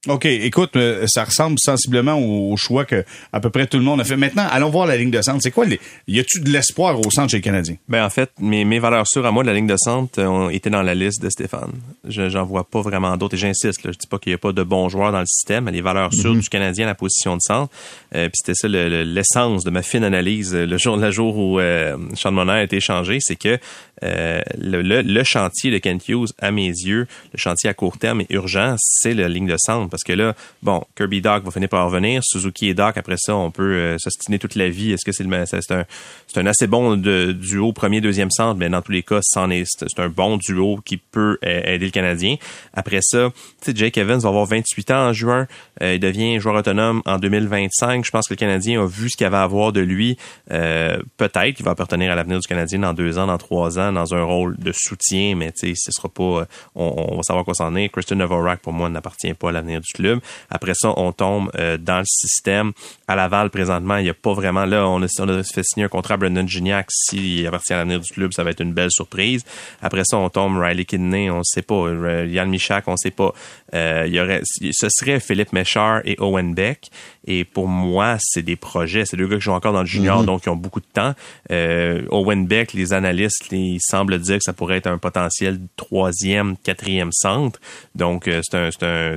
[0.08, 4.00] OK, écoute, euh, ça ressemble sensiblement au, choix que à peu près tout le monde
[4.00, 4.16] a fait.
[4.16, 5.42] Maintenant, allons voir la ligne de centre.
[5.42, 7.76] C'est quoi les y a-tu de l'espoir au centre chez les Canadiens?
[7.88, 10.26] Ben en fait, mes, mes valeurs sûres à moi de la ligne de centre euh,
[10.26, 11.72] ont été dans la liste de Stéphane.
[12.08, 13.80] Je j'en vois pas vraiment d'autres et j'insiste.
[13.84, 15.80] Je dis pas qu'il y a pas de bons joueurs dans le système, mais les
[15.82, 17.72] valeurs sûres du Canadien à la position de centre.
[18.14, 21.10] Euh, Puis c'était ça le- le- l'essence de ma fine analyse euh, le jour le
[21.10, 23.58] jour où euh, Sean Monahan a été échangé, c'est que
[24.04, 27.98] euh, le, le- le chantier de Kent Hughes, à mes yeux, le chantier à court
[27.98, 31.50] terme et urgent, c'est la ligne de centre parce que là, bon, Kirby Doc va
[31.50, 34.92] finir par revenir, Suzuki et Doc après ça, on peut euh, s'ostiner toute la vie.
[34.92, 39.20] Est-ce que c'est un assez bon duo premier deuxième centre, mais dans tous les cas,
[39.50, 42.36] est c'est un bon duo qui peut euh, aider le Canadien.
[42.74, 43.30] Après ça,
[43.62, 45.46] tu sais Jake Evans va avoir 28 ans en juin,
[45.82, 48.04] Euh, il devient joueur autonome en 2025.
[48.04, 50.16] Je pense que le Canadien a vu ce qu'il avait à voir de lui.
[50.50, 53.92] Euh, Peut-être qu'il va appartenir à l'avenir du Canadien dans deux ans, dans trois ans,
[53.92, 56.46] dans un rôle de soutien, mais tu sais, ce sera pas.
[56.74, 57.88] On, va savoir quoi s'en est.
[57.90, 60.20] Christian Novorak pour moi n'appartient pas à l'avenir du club.
[60.50, 62.72] Après ça, on tombe euh, dans le système.
[63.08, 64.64] À Laval, présentement, il n'y a pas vraiment.
[64.64, 66.86] Là, on a, on a fait signer un contrat à Brendan Gignac.
[66.90, 69.44] S'il appartient à l'avenir du club, ça va être une belle surprise.
[69.82, 71.74] Après ça, on tombe Riley Kidney, on ne sait pas.
[71.74, 73.32] Euh, Yann Michak, on ne sait pas.
[73.74, 76.90] Euh, il y aurait, ce serait Philippe Méchard et Owen Beck.
[77.26, 79.04] Et pour moi, c'est des projets.
[79.04, 81.14] C'est deux gars qui jouent encore dans le junior, donc ils ont beaucoup de temps.
[81.50, 86.56] Euh, Owen Beck, les analystes, ils semblent dire que ça pourrait être un potentiel troisième,
[86.56, 87.60] quatrième centre.
[87.94, 89.16] Donc, euh, c'est un, c'est un,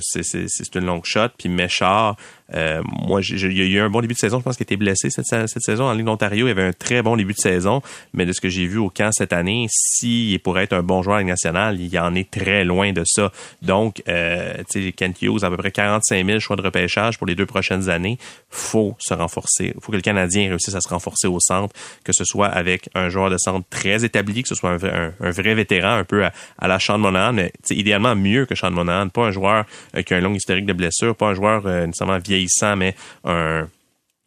[0.65, 1.29] c'est, une longue shot.
[1.37, 2.15] Puis Méchard,
[2.53, 4.39] euh, moi, il y a eu un bon début de saison.
[4.39, 6.47] Je pense qu'il était blessé cette, cette saison en Ligue d'Ontario.
[6.47, 7.81] Il avait un très bon début de saison.
[8.13, 11.01] Mais de ce que j'ai vu au camp cette année, s'il pourrait être un bon
[11.01, 13.31] joueur à Ligue nationale, il en est très loin de ça.
[13.61, 14.63] Donc, euh,
[14.95, 18.17] Kent Hughes, à peu près 45 000 choix de repêchage pour les deux prochaines années.
[18.49, 19.73] Faut se renforcer.
[19.81, 21.73] Faut que le Canadien réussisse à se renforcer au centre,
[22.03, 25.13] que ce soit avec un joueur de centre très établi, que ce soit un un,
[25.19, 28.45] un vrai vétéran, un peu à, à la Sean Monahan, mais tu sais, idéalement mieux
[28.45, 29.09] que Sean Monahan.
[29.09, 31.85] Pas un joueur euh, qui a un long historique de blessures, pas un joueur euh,
[31.85, 32.38] nécessairement vieillissant,
[32.75, 33.67] mais un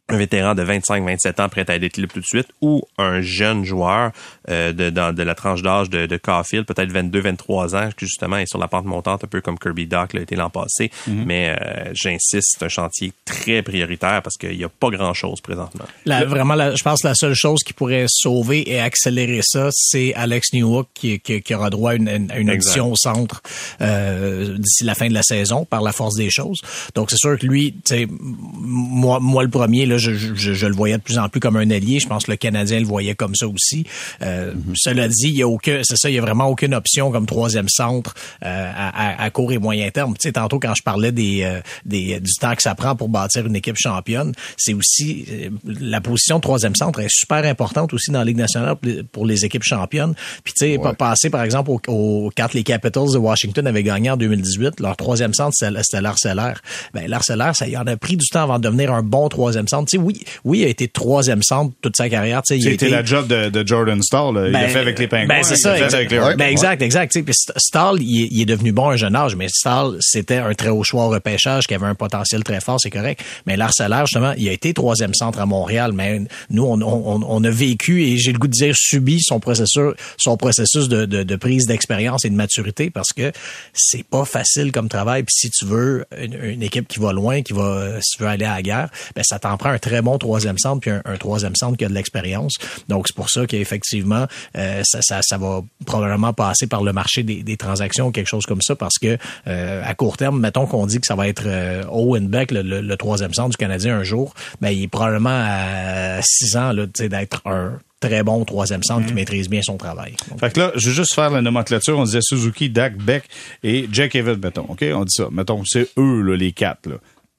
[0.09, 3.63] un vétéran de 25-27 ans prêt à aider le tout de suite ou un jeune
[3.63, 4.11] joueur
[4.49, 8.35] euh, de, dans, de la tranche d'âge de, de Caulfield, peut-être 22-23 ans, qui justement
[8.37, 10.91] est sur la pente montante, un peu comme Kirby Doc l'a été l'an passé.
[11.07, 15.85] Mais euh, j'insiste, c'est un chantier très prioritaire parce qu'il n'y a pas grand-chose présentement.
[16.05, 19.69] La- vraiment, la- je pense que la seule chose qui pourrait sauver et accélérer ça,
[19.71, 23.41] c'est Alex Newhook qui, qui, qui aura droit à une, une, une audition au centre
[23.81, 26.59] euh, d'ici la fin de la saison, par la force des choses.
[26.95, 30.53] Donc, c'est sûr que lui, tu sais, m- moi, moi le premier, là, je, je,
[30.53, 31.99] je le voyais de plus en plus comme un allié.
[31.99, 33.85] Je pense que le Canadien le voyait comme ça aussi.
[34.21, 37.11] Euh, Cela dit, il y a aucun, c'est ça, il y a vraiment aucune option
[37.11, 38.13] comme troisième centre
[38.43, 40.13] euh, à, à, court et moyen terme.
[40.13, 43.09] Tu sais, tantôt quand je parlais des, euh, des du temps que ça prend pour
[43.09, 47.93] bâtir une équipe championne, c'est aussi euh, la position de troisième centre est super importante
[47.93, 50.13] aussi dans la Ligue nationale pour les- pour les équipes championnes.
[50.43, 53.83] Puis tu sais, pas passer par exemple au, au- quand les Capitals de Washington avaient
[53.83, 56.61] gagné en 2018, leur troisième centre c'était c'était Larcellaire.
[56.93, 59.67] Ben Larcellaire, ça y en a pris du temps avant de devenir un bon troisième
[59.67, 59.82] centre.
[59.97, 62.41] Oui, oui, il a été troisième centre toute sa carrière.
[62.45, 64.33] C'était été- la job de, de Jordan Stahl.
[64.35, 64.47] là.
[64.47, 65.27] il l'a ben, fait avec les Pingouins.
[65.27, 65.75] Ben, c'est ça.
[65.75, 65.93] fait exact.
[65.95, 66.35] avec les.
[66.35, 67.11] Ben, exact, exact.
[67.11, 69.35] Tu sais, puis St- Stahl, il est, il est devenu bon à un jeune âge,
[69.35, 72.79] mais Stahl, c'était un très haut choix au repêchage qui avait un potentiel très fort,
[72.79, 73.21] c'est correct.
[73.45, 77.43] Mais Larcellaire, justement, il a été troisième centre à Montréal, mais nous, on, on, on
[77.43, 81.23] a vécu, et j'ai le goût de dire subi son processus, son processus de, de,
[81.23, 83.31] de prise d'expérience et de maturité parce que
[83.73, 85.23] c'est pas facile comme travail.
[85.23, 88.29] Puis si tu veux une, une équipe qui va loin, qui va, si tu veux
[88.29, 91.01] aller à la guerre, ben ça t'en prend un très bon troisième centre puis un,
[91.05, 92.53] un troisième centre qui a de l'expérience.
[92.87, 97.23] Donc c'est pour ça qu'effectivement, euh, ça, ça, ça va probablement passer par le marché
[97.23, 99.17] des, des transactions ou quelque chose comme ça parce que
[99.47, 102.61] euh, à court terme, mettons qu'on dit que ça va être euh, Owen Beck, le,
[102.61, 106.73] le, le troisième centre du Canadien un jour, ben il est probablement à six ans
[106.73, 110.15] d'être un très bon troisième centre qui maîtrise bien son travail.
[110.29, 111.97] Donc, Fait que là, je veux juste faire la nomenclature.
[111.97, 113.23] On disait Suzuki, Dak, Beck
[113.63, 114.65] et Jack Evans, mettons.
[114.67, 114.83] OK?
[114.93, 115.29] On dit ça.
[115.31, 116.95] Mettons, c'est eux, là, les quatre, là.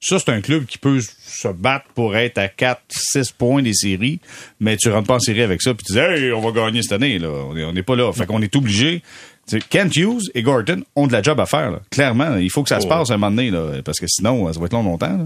[0.07, 3.73] Ça, c'est un club qui peut se battre pour être à 4, 6 points des
[3.73, 4.21] séries,
[4.61, 6.83] mais tu rentres pas en série avec ça, puis tu dis, hey, on va gagner
[6.83, 7.29] cette année, là.
[7.29, 8.13] On est- On n'est pas là.
[8.13, 9.03] Fait qu'on est obligé.
[9.49, 11.81] Tu sais, Kent Hughes et Gorton ont de la job à faire, là.
[11.91, 12.89] Clairement, il faut que ça se Oh.
[12.91, 15.25] passe un moment donné, là, parce que sinon, ça va être long longtemps, là.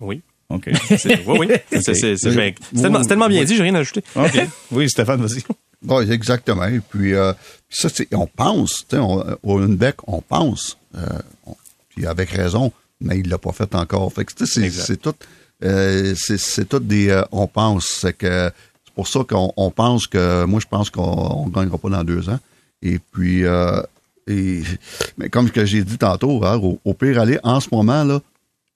[0.00, 0.20] Oui.
[0.50, 0.70] OK.
[0.98, 1.48] C'est- oui, oui.
[1.82, 4.02] C'est tellement, bien dit, j'ai rien à ajouter.
[4.14, 4.40] OK.
[4.72, 5.42] Oui, Stéphane, vas-y.
[5.86, 6.64] Oui, exactement.
[6.64, 7.32] Et puis, euh,
[7.70, 11.06] ça, c'est, on pense, tu sais, on- au Lundbeck, on pense, euh,
[11.46, 11.54] on-
[11.90, 14.12] puis avec raison, mais il l'a pas fait encore.
[14.12, 15.14] Fait que, c'est, tout,
[15.64, 17.86] euh, c'est, tout des, euh, on pense.
[18.00, 18.50] C'est que,
[18.84, 22.04] c'est pour ça qu'on on pense que, moi, je pense qu'on ne gagnera pas dans
[22.04, 22.40] deux ans.
[22.82, 23.80] Et puis, euh,
[24.26, 24.62] et,
[25.16, 28.20] mais comme que j'ai dit tantôt, hein, au, au pire aller, en ce moment, là,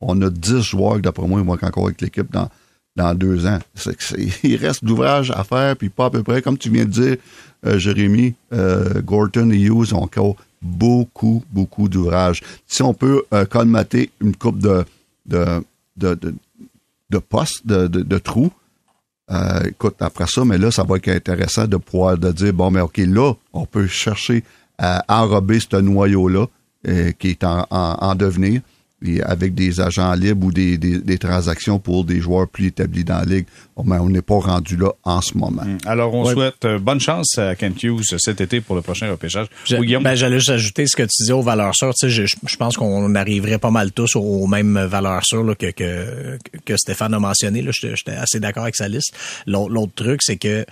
[0.01, 2.49] on a 10 joueurs, d'après moi, ils vont encore avec l'équipe dans,
[2.97, 3.59] dans deux ans.
[3.75, 3.97] C'est
[4.43, 7.17] il reste d'ouvrage à faire, puis pas à peu près, comme tu viens de dire,
[7.67, 12.41] euh, Jérémy, euh, Gorton et Hughes ont encore beaucoup, beaucoup d'ouvrages.
[12.67, 14.85] Si on peut euh, colmater une coupe de,
[15.27, 15.63] de,
[15.97, 16.19] de,
[17.11, 18.53] de, postes, de, de, trous,
[19.31, 22.71] euh, écoute, après ça, mais là, ça va être intéressant de pouvoir de dire, bon,
[22.71, 24.45] mais OK, là, on peut chercher
[24.79, 26.47] à enrober ce noyau-là
[26.89, 28.63] euh, qui est en, en devenir
[29.05, 33.05] et avec des agents libres ou des, des, des transactions pour des joueurs plus établis
[33.05, 33.47] dans la ligue.
[33.77, 35.63] Bon, ben, on n'est pas rendu là en ce moment.
[35.87, 36.33] Alors, on Ouais.
[36.35, 39.47] souhaite euh, bonne chance à Kent Hughes cet été pour le prochain repêchage.
[39.71, 41.95] Ben, j'allais juste ajouter ce que tu disais aux valeurs sûres.
[41.95, 45.43] Tu sais, je, je pense qu'on arriverait pas mal tous aux, aux mêmes valeurs sûres
[45.45, 47.63] là, que, que, que Stéphane a mentionné.
[47.63, 47.71] Là.
[47.73, 49.15] J'étais j'étais assez d'accord avec sa liste.
[49.47, 50.65] L'autre truc, c'est que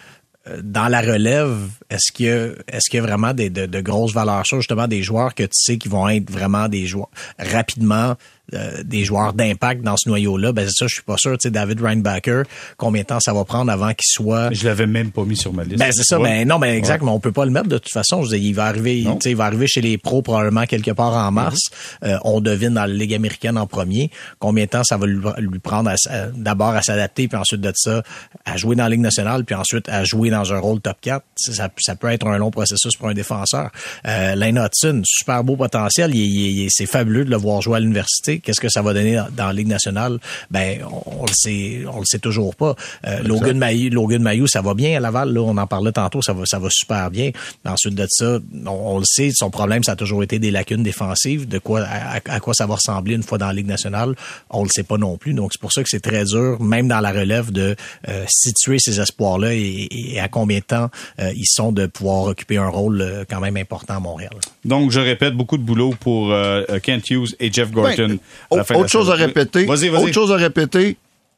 [0.63, 1.57] dans la relève,
[1.89, 4.47] est-ce qu'il y a, est-ce qu'il vraiment des, de, de grosses valeurs?
[4.47, 8.17] Sûres, justement des joueurs que tu sais qui vont être vraiment des joueurs rapidement
[8.55, 10.53] euh, des joueurs d'impact dans ce noyau-là?
[10.53, 11.33] Ben c'est ça, je suis pas sûr.
[11.39, 12.43] Tu sais, David Reinbacker,
[12.77, 15.53] combien de temps ça va prendre avant qu'il soit Je l'avais même pas mis sur
[15.53, 15.79] ma liste.
[15.79, 17.93] ben c'est ça, ben non, ben exact, mais on peut pas le mettre de toute
[17.93, 18.23] façon.
[18.23, 20.91] Je dire, il va arriver, tu sais, il va arriver chez les pros probablement quelque
[20.91, 21.59] part en mars.
[22.05, 24.11] Euh, on devine dans la Ligue américaine en premier.
[24.39, 27.73] Combien de temps ça va lui, lui prendre à- d'abord à s'adapter, puis ensuite de
[27.75, 28.03] ça
[28.45, 31.25] à jouer dans la Ligue nationale, puis ensuite à jouer dans un rôle top 4.
[31.37, 33.71] Ça, peut être un long processus pour un défenseur.
[34.07, 36.15] Euh, Lane Hudson, super beau potentiel.
[36.15, 38.40] Il, il est- c'est fabuleux de le voir jouer à l'université.
[38.43, 40.19] Qu'est-ce que ça va donner dans, dans la Ligue nationale?
[40.51, 42.75] Ben, on, on le sait, on le sait toujours pas.
[43.07, 45.33] Euh, Logan Mayou, Logan Mayou, ça va bien à Laval.
[45.33, 47.31] Là, on en parlait tantôt, ça va, ça va super bien.
[47.65, 50.83] Ensuite de ça, on, on le sait, son problème, ça a toujours été des lacunes
[50.83, 51.49] défensives.
[51.49, 54.15] De quoi, à, quoi ça va ressembler une fois dans la Ligue nationale,
[54.51, 55.35] on le sait pas non plus.
[55.35, 57.77] Donc c'est pour ça que c'est très dur, même dans la relève, de
[58.09, 62.25] euh, situer ces espoirs-là et, et à combien de temps euh, ils sont de pouvoir
[62.25, 64.33] occuper un rôle euh, quand même important à Montréal.
[64.65, 68.09] Donc, je répète, beaucoup de boulot pour euh, euh, Kent Hughes et Jeff Gorton.
[68.09, 68.19] Ben,
[68.51, 69.67] à la fin de la autre chose à répéter.
[69.69, 70.97] Autre chose à répéter,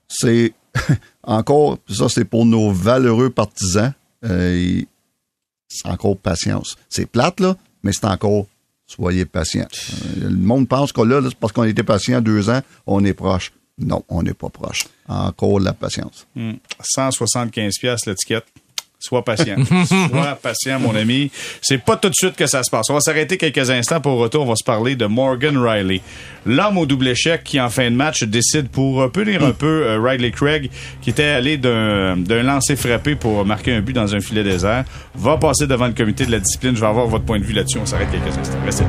[0.08, 0.52] c'est
[1.22, 3.92] encore, ça c'est pour nos valeureux partisans,
[4.24, 4.80] euh,
[5.68, 6.76] c'est encore patience.
[6.88, 8.46] C'est plate, là, mais c'est encore
[8.86, 9.66] soyez patients.
[10.18, 13.04] Euh, le monde pense que là, là, c'est parce qu'on était patient deux ans, on
[13.04, 13.52] est proche.
[13.78, 14.86] Non, on n'est pas proche.
[15.08, 16.26] Encore de la patience.
[16.36, 16.52] Hmm.
[16.80, 18.44] 175 pièces l'étiquette.
[19.02, 19.56] Sois patient.
[19.86, 21.30] Sois patient, mon ami.
[21.60, 22.88] C'est pas tout de suite que ça se passe.
[22.88, 24.42] On va s'arrêter quelques instants pour retour.
[24.42, 26.00] On va se parler de Morgan Riley.
[26.46, 30.00] L'homme au double échec qui, en fin de match, décide pour punir un peu euh,
[30.00, 34.20] Riley Craig, qui était allé d'un d'un lancer frappé pour marquer un but dans un
[34.20, 34.84] filet désert,
[35.14, 36.74] va passer devant le comité de la discipline.
[36.74, 37.78] Je vais avoir votre point de vue là-dessus.
[37.78, 38.58] On s'arrête quelques instants.
[38.64, 38.84] Restez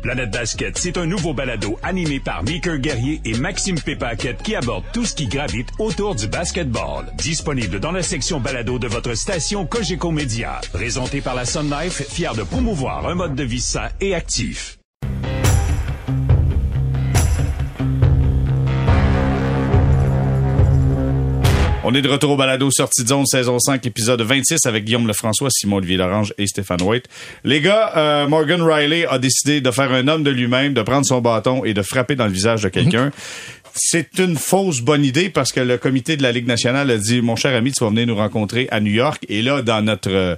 [0.00, 4.84] Planète Basket, c'est un nouveau balado animé par Meeker Guerrier et Maxime Pépaquette qui aborde
[4.92, 7.06] tout ce qui gravite autour du basketball.
[7.16, 10.60] Disponible dans la section balado de votre station Cogeco Média.
[10.72, 14.78] Présenté par la Sun Life, fier de promouvoir un mode de vie sain et actif.
[21.90, 25.08] On est de retour au balado Sortie de zone saison 5 épisode 26 avec Guillaume
[25.08, 27.06] Lefrançois, Simon Olivier Lorange et Stéphane White.
[27.42, 31.04] Les gars, euh, Morgan Riley a décidé de faire un homme de lui-même, de prendre
[31.04, 33.10] son bâton et de frapper dans le visage de quelqu'un.
[33.74, 37.22] C'est une fausse bonne idée parce que le comité de la Ligue nationale a dit
[37.22, 40.12] mon cher ami, tu vas venir nous rencontrer à New York et là dans notre
[40.12, 40.36] euh,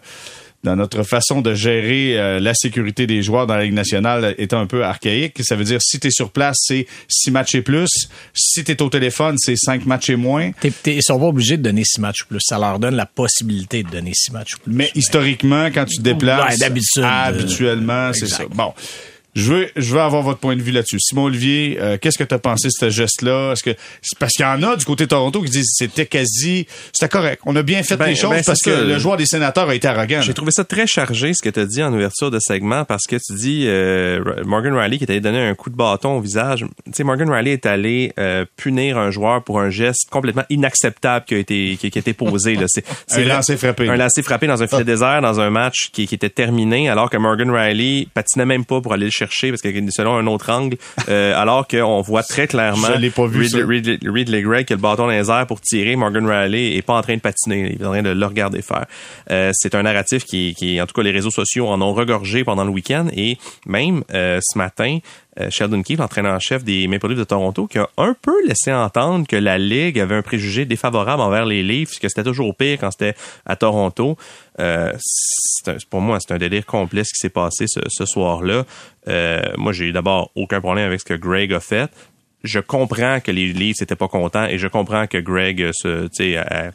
[0.64, 4.52] dans notre façon de gérer euh, la sécurité des joueurs dans la Ligue nationale est
[4.52, 5.42] un peu archaïque.
[5.44, 7.88] Ça veut dire si tu es sur place, c'est six matchs et plus.
[8.32, 10.52] Si tu es au téléphone, c'est cinq matchs et moins.
[10.60, 12.40] T'es- t'es- ils sont pas obligés de donner six matchs ou plus.
[12.40, 14.72] Ça leur donne la possibilité de donner six matchs ou plus.
[14.72, 18.36] Mais historiquement, quand tu te déplaces, Ouais, d'habitude, habituellement, c'est exact.
[18.50, 18.54] ça.
[18.54, 18.72] Bon.
[19.34, 20.98] Je veux, je veux avoir votre point de vue là-dessus.
[21.00, 23.52] Simon Olivier, euh, qu'est-ce que tu as pensé de ce geste-là?
[23.52, 23.70] Est-ce que,
[24.02, 27.08] c'est parce qu'il y en a du côté de Toronto qui disent c'était quasi, c'était
[27.08, 27.40] correct.
[27.46, 29.74] On a bien fait Ben, les choses ben, parce que le joueur des sénateurs a
[29.74, 30.20] été arrogant.
[30.20, 33.04] J'ai trouvé ça très chargé ce que tu as dit en ouverture de segment parce
[33.08, 36.20] que tu dis euh, Morgan Riley qui est allé donner un coup de bâton au
[36.20, 36.66] visage.
[36.84, 41.24] Tu sais Morgan Riley est allé euh, punir un joueur pour un geste complètement inacceptable
[41.24, 42.66] qui a été qui, qui a été posé là.
[42.66, 43.88] C'est c'est Un lancer frappé.
[43.88, 47.08] Un lancer frappé dans un filet désert dans un match qui, qui était terminé alors
[47.08, 50.50] que Morgan Riley patinait même pas pour aller le chercher parce que selon un autre
[50.50, 50.76] angle
[51.08, 53.42] euh, alors qu'on voit très clairement Je pas vu.
[53.42, 55.96] Ridley, Ridley, Ridley Gregg qui a le bâton dans les airs pour tirer.
[55.96, 57.72] Morgan Riley est pas en train de patiner.
[57.74, 58.86] Il est en train de le regarder faire.
[59.30, 62.44] Euh, c'est un narratif qui, qui, en tout cas, les réseaux sociaux en ont regorgé
[62.44, 63.06] pendant le week-end.
[63.14, 64.98] Et même euh, ce matin,
[65.40, 69.26] euh, Sheldon Keefe, l'entraîneur-chef des Maple Leafs de Toronto, qui a un peu laissé entendre
[69.26, 72.90] que la Ligue avait un préjugé défavorable envers les Leafs, que c'était toujours pire quand
[72.90, 73.14] c'était
[73.46, 74.18] à Toronto.
[74.61, 78.05] Euh, c'est un- pour moi, c'est un délire complet ce qui s'est passé ce, ce
[78.05, 78.64] soir-là.
[79.09, 81.90] Euh, moi, j'ai d'abord aucun problème avec ce que Greg a fait
[82.44, 86.34] je comprends que les Leafs n'étaient pas contents et je comprends que Greg se, tu
[86.34, 86.72] sais,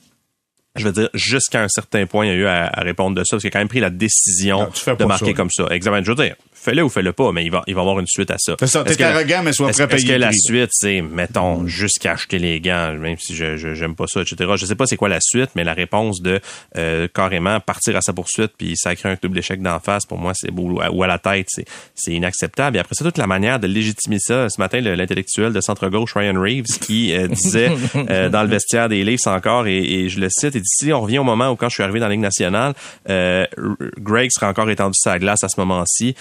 [0.78, 3.32] je veux dire, jusqu'à un certain point, il y a eu à, répondre de ça,
[3.36, 4.70] parce qu'il a quand même pris la décision
[5.00, 5.68] de marquer comme ça.
[5.72, 6.04] Exactement.
[6.04, 6.36] Je veux dire,
[6.68, 8.56] fais-le ou fais-le pas, mais il va, il va avoir une suite à ça.
[8.60, 10.04] C'est ça, t'es arrogant, mais sois prêt à payer.
[10.04, 11.68] Est-ce que la suite, c'est, mettons, mm.
[11.68, 14.52] jusqu'à acheter les gants, même si je, j'aime pas ça, etc.
[14.58, 16.40] Je sais pas c'est quoi la suite, mais la réponse de
[16.78, 20.34] euh, carrément partir à sa poursuite puis sacrer un double échec d'en face, pour moi,
[20.36, 21.66] c'est beau, ou à la tête, c'est,
[21.96, 22.78] c'est inacceptable.
[22.78, 26.40] Et après ça, toute la manière de légitimer ça, ce matin, l'intellectuel de centre-gauche, Ryan
[26.40, 30.28] Reeves, qui euh, disait euh, dans le vestiaire des Leafs encore, et, et, je le
[30.30, 32.22] cite, et d'ici, on revient au moment où quand je suis arrivé dans la Ligue
[32.22, 32.74] nationale,
[33.06, 36.16] Greg serait encore étendu la glace à ce moment-ci.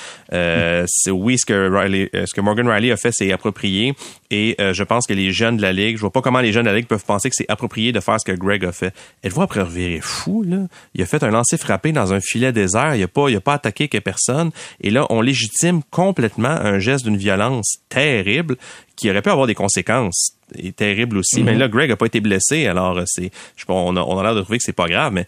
[0.86, 3.94] C'est oui, ce que, Riley, euh, ce que Morgan Riley a fait, c'est approprié.
[4.30, 6.52] Et euh, je pense que les jeunes de la Ligue, je vois pas comment les
[6.52, 8.72] jeunes de la Ligue peuvent penser que c'est approprié de faire ce que Greg a
[8.72, 8.94] fait.
[9.22, 10.66] Êtes-vous après revirer fou, là?
[10.94, 12.94] Il a fait un lancer frappé dans un filet désert.
[12.96, 14.50] Il a pas, il a pas attaqué que personne.
[14.80, 18.56] Et là, on légitime complètement un geste d'une violence terrible
[18.96, 20.36] qui aurait pu avoir des conséquences
[20.76, 21.42] terribles aussi.
[21.42, 21.58] Mais mhm.
[21.58, 24.34] là, Greg a pas été blessé, alors euh, c'est, je on a, on a l'air
[24.34, 25.26] de trouver que c'est pas grave, mais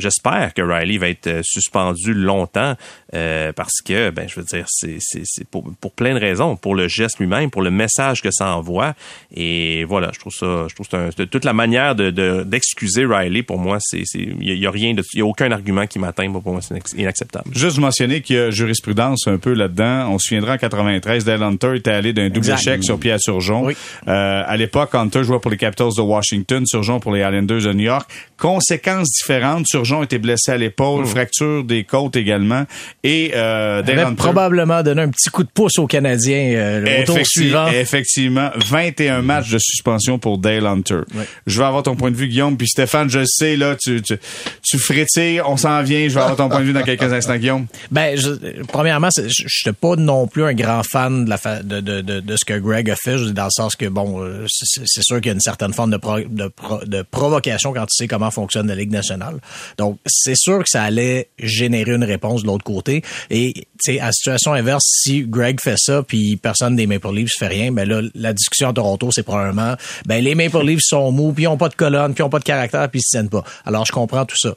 [0.00, 2.74] J'espère que Riley va être euh, suspendu longtemps
[3.14, 6.88] euh, parce que, ben, je veux dire, c'est pour, pour plein de raisons, pour le
[6.88, 8.94] geste lui-même, pour le message que ça envoie.
[9.34, 12.10] Et voilà, je trouve ça, je trouve ça toute la manière de
[12.44, 15.86] d'excuser Riley pour moi, c'est il y, a rien de, il y a aucun argument
[15.86, 16.30] qui m'atteint.
[16.30, 17.50] Pour moi, c'est inacceptable.
[17.52, 20.10] Juste mentionner qu'il y a jurisprudence un peu là-dedans.
[20.10, 23.64] On se souviendra en 93, Dale Hunter était allé d'un double échec sur Pierre Surgeon.
[23.64, 23.76] Oui.
[24.08, 27.72] Euh, à l'époque, Hunter jouait pour les Capitals de Washington, Surgeon pour les Islanders de
[27.72, 28.10] New York.
[28.36, 29.66] Conséquences différentes.
[29.66, 31.06] Surgeon était blessé à l'épaule, hmm.
[31.06, 32.64] fracture des côtes également.
[33.02, 37.18] Et euh, Dale probablement donné un petit coup de pouce aux Canadiens euh, au tour
[37.24, 37.68] suivant.
[37.68, 41.00] Effectivement, 21 matchs de suspension pour Dale Hunter.
[41.46, 42.56] Je vais avoir ton point de vue, Guillaume.
[42.56, 44.18] Puis Stéphane, je sais, là, tu, tu,
[44.62, 46.08] tu frétilles, on s'en vient.
[46.08, 47.66] Je vais avoir ton point de vue dans quelques instants, Guillaume.
[47.90, 52.00] Ben, je, premièrement, je suis pas non plus un grand fan de, la de, de,
[52.00, 55.16] de, de, ce que Greg a fait, dans le sens que, bon, euh, c'est sûr
[55.16, 56.50] qu'il y a une certaine forme de, de,
[56.86, 59.38] de provocation quand tu sais comment fonctionne la Ligue nationale.
[59.80, 63.02] Donc, c'est sûr que ça allait générer une réponse de l'autre côté.
[63.30, 67.32] Et, tu sais, à situation inverse, si Greg fait ça, puis personne des Maple Leafs
[67.38, 71.10] fait rien, ben là, la discussion à Toronto, c'est probablement, ben les Maple Leafs sont
[71.12, 73.02] mous, puis ils ont pas de colonne, puis ils ont pas de caractère, puis ils
[73.02, 73.42] se tiennent pas.
[73.64, 74.54] Alors, je comprends tout ça.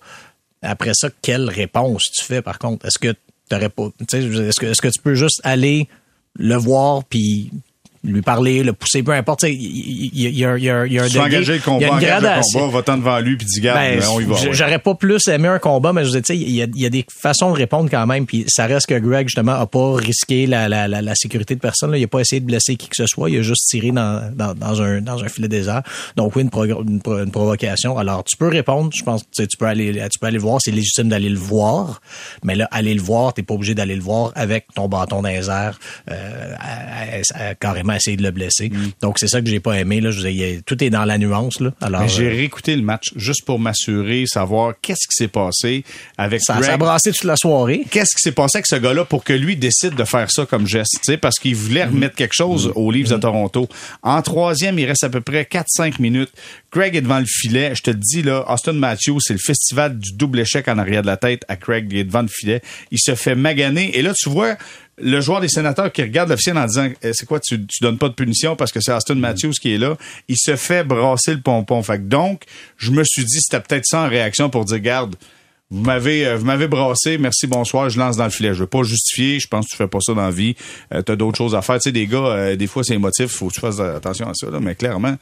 [0.61, 2.85] Après ça, quelle réponse tu fais, par contre?
[2.85, 3.15] Est-ce que
[3.47, 5.87] t'aurais pas, est-ce que, est-ce que tu peux juste aller
[6.35, 7.49] le voir, puis
[8.03, 9.43] lui parler, le pousser, peu importe.
[9.43, 11.99] Il y, a, y, a, y a un degré, le combat, il y a une
[11.99, 12.59] gradation.
[12.59, 14.35] Le combat, va devant lui puis dit garde, ben, on y va.
[14.51, 17.05] J'aurais pas plus aimé un combat, mais je sais, il y a, y a des
[17.09, 18.25] façons de répondre quand même.
[18.25, 21.61] Puis ça reste que Greg justement a pas risqué la, la, la, la sécurité de
[21.61, 21.91] personne.
[21.91, 21.97] Là.
[21.97, 23.29] Il a pas essayé de blesser qui que ce soit.
[23.29, 25.83] Il a juste tiré dans, dans, dans un dans un filet désert.
[26.17, 27.97] Donc oui, une, une, provocation.
[27.97, 28.91] Alors tu peux répondre.
[28.93, 30.59] Je pense que tu peux aller tu peux aller voir.
[30.61, 32.01] C'est légitime d'aller le voir,
[32.43, 35.29] mais là aller le voir, t'es pas obligé d'aller le voir avec ton bâton dans
[35.29, 35.79] les airs,
[36.11, 36.53] euh,
[37.59, 38.69] carrément essayer de le blesser.
[38.69, 38.91] Mm.
[39.01, 40.01] Donc, c'est ça que j'ai pas aimé.
[40.01, 40.11] Là.
[40.11, 41.59] Je tout est dans la nuance.
[41.59, 41.71] Là.
[41.81, 45.83] Alors, j'ai euh, réécouté le match juste pour m'assurer, savoir qu'est-ce qui s'est passé
[46.17, 46.65] avec ça, Greg.
[46.65, 47.85] Ça a brassé toute la soirée.
[47.89, 50.67] Qu'est-ce qui s'est passé avec ce gars-là pour que lui décide de faire ça comme
[50.67, 51.15] geste?
[51.17, 51.89] Parce qu'il voulait mm.
[51.93, 53.21] remettre quelque chose aux Leafs de mm.
[53.21, 53.69] Toronto.
[54.01, 56.31] En troisième, il reste à peu près 4-5 minutes.
[56.71, 57.75] Craig est devant le filet.
[57.75, 61.01] Je te le dis, là, Austin Matthews, c'est le festival du double échec en arrière
[61.01, 61.87] de la tête à Craig.
[61.91, 62.61] Il est devant le filet.
[62.91, 63.97] Il se fait maganer.
[63.97, 64.57] Et là, tu vois
[64.97, 67.97] le joueur des sénateurs qui regarde l'officiel en disant eh, c'est quoi tu, tu donnes
[67.97, 69.97] pas de punition parce que c'est Austin Matthews qui est là.
[70.27, 71.81] Il se fait brasser le pompon.
[71.81, 72.43] Fait donc
[72.77, 75.15] je me suis dit c'était peut-être ça en réaction pour dire garde
[75.71, 78.53] vous m'avez euh, vous m'avez brassé merci bonsoir je lance dans le filet.
[78.53, 80.55] Je veux pas justifier je pense que tu fais pas ça dans la vie.
[80.93, 81.77] Euh, tu as d'autres choses à faire.
[81.77, 84.33] Tu sais des gars euh, des fois c'est émotif faut que tu fasses attention à
[84.35, 85.15] ça là, mais clairement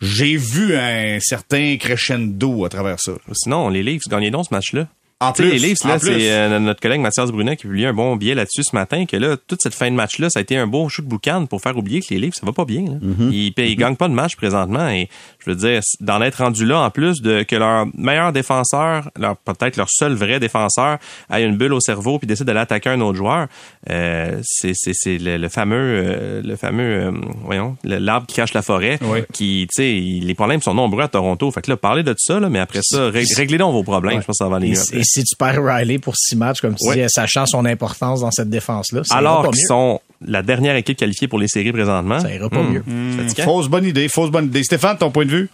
[0.00, 3.12] j'ai vu un certain crescendo à travers ça.
[3.32, 4.86] Sinon les Leafs gagnaient donc ce match là
[5.18, 7.94] en plus, les Leafs, là, c'est euh, notre collègue Mathias Brunet qui a publié un
[7.94, 10.58] bon billet là-dessus ce matin, que là, toute cette fin de match-là, ça a été
[10.58, 12.82] un beau shoot boucan pour faire oublier que les Leafs, ça va pas bien.
[12.82, 12.96] Là.
[13.02, 13.30] Mm-hmm.
[13.30, 13.76] Ils, ils mm-hmm.
[13.76, 15.08] gagnent pas de match présentement et
[15.38, 19.38] je veux dire, d'en être rendu là, en plus de que leur meilleur défenseur, leur
[19.38, 20.98] peut-être leur seul vrai défenseur,
[21.30, 23.46] a une bulle au cerveau puis décide d'aller attaquer un autre joueur,
[23.88, 27.12] euh, c'est c'est le, fameux euh, le fameux euh,
[27.42, 28.98] voyons l'arbre qui cache la forêt,
[29.32, 29.92] qui tu sais
[30.22, 31.50] les problèmes sont nombreux à Toronto.
[31.50, 34.20] Fait que là, parlez de ça là, mais après ça, réglez donc vos problèmes.
[34.20, 34.74] Je pense que ça va aller
[35.06, 38.50] si tu perds Riley pour six matchs, comme tu dis, sachant son importance dans cette
[38.50, 42.62] défense-là, alors qu'ils sont la dernière équipe qualifiée pour les séries présentement, ça ira pas
[42.62, 42.72] hmm.
[42.72, 42.82] mieux.
[42.86, 43.28] Hmm.
[43.44, 44.62] Fausse bonne idée, fausse bonne idée.
[44.62, 45.48] Stéphane, ton point de vue?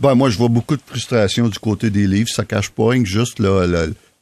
[0.00, 2.28] Ben, moi, je vois beaucoup de frustration du côté des livres.
[2.28, 3.66] Ça cache pas juste le,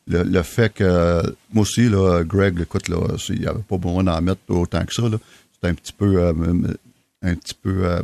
[0.06, 2.96] le, le, fait que, moi aussi, là, Greg, écoute, là,
[3.28, 5.02] il n'y avait pas besoin d'en mettre autant que ça.
[5.02, 6.32] C'était un petit peu, euh,
[7.22, 8.02] un petit peu, euh,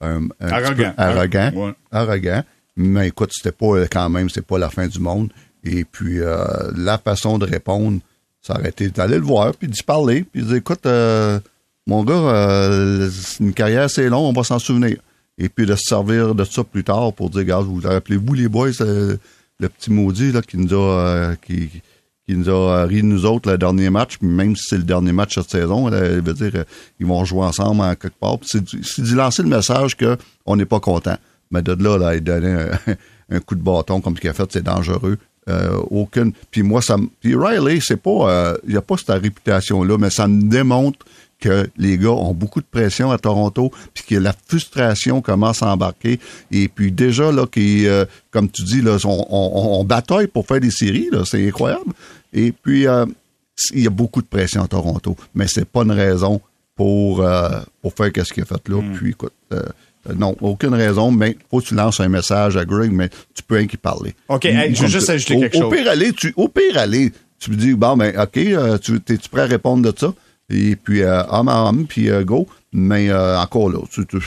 [0.00, 0.92] un, arrogant.
[0.96, 1.74] arrogant.
[1.90, 2.44] Arrogant.
[2.78, 5.30] Mais écoute, c'était pas quand même, c'est pas la fin du monde.
[5.64, 6.44] Et puis, euh,
[6.76, 8.00] la façon de répondre,
[8.40, 11.40] ça aurait d'aller le voir, puis d'y parler, puis de dire, écoute, euh,
[11.86, 13.10] mon gars, euh,
[13.40, 14.96] une carrière c'est long, on va s'en souvenir.
[15.38, 18.48] Et puis de se servir de ça plus tard pour dire, gars, vous rappelez-vous les
[18.48, 19.16] boys, euh,
[19.58, 21.68] le petit maudit qui nous a euh, qui,
[22.26, 25.34] qui nous a ri nous autres le dernier match, même si c'est le dernier match
[25.34, 26.64] cette saison, là, veut dire euh,
[27.00, 28.36] ils vont jouer ensemble en quelque part.
[28.42, 31.16] C'est d'y lancer le message que on n'est pas content.
[31.50, 32.70] Mais de là, là, il donnait un,
[33.36, 35.18] un coup de bâton comme ce qu'il a fait, c'est dangereux.
[35.48, 36.32] Euh, aucune.
[36.50, 37.06] Puis moi, ça me.
[37.20, 38.30] Puis Riley, c'est pas.
[38.30, 40.98] euh, il a pas cette réputation-là, mais ça me démontre
[41.40, 45.72] que les gars ont beaucoup de pression à Toronto, puis que la frustration commence à
[45.72, 46.18] embarquer.
[46.50, 50.46] Et puis déjà, là, qui, euh, comme tu dis, là, on, on- on bataille pour
[50.46, 51.92] faire des séries, là, c'est incroyable.
[52.32, 53.06] Et puis, euh,
[53.72, 56.40] il y a beaucoup de pression à Toronto, mais c'est pas une raison
[56.74, 57.48] pour, euh,
[57.82, 58.82] pour faire qu'est-ce qu'il a fait là.
[58.96, 59.62] Puis, écoute, euh, euh,
[60.16, 63.56] non, aucune raison, mais faut que tu lances un message à Greg, mais tu peux
[63.56, 64.14] rien qui parler.
[64.28, 65.74] OK, hey, je veux juste ajouter au, quelque au chose.
[65.76, 69.28] Pire, aller, tu, au pire, aller, tu me dis, bon, ben, OK, euh, tu es-tu
[69.28, 70.12] prêt à répondre de ça?
[70.50, 72.46] Et puis, euh, homme à homme, puis euh, go.
[72.72, 74.18] Mais euh, encore là, tu, tu-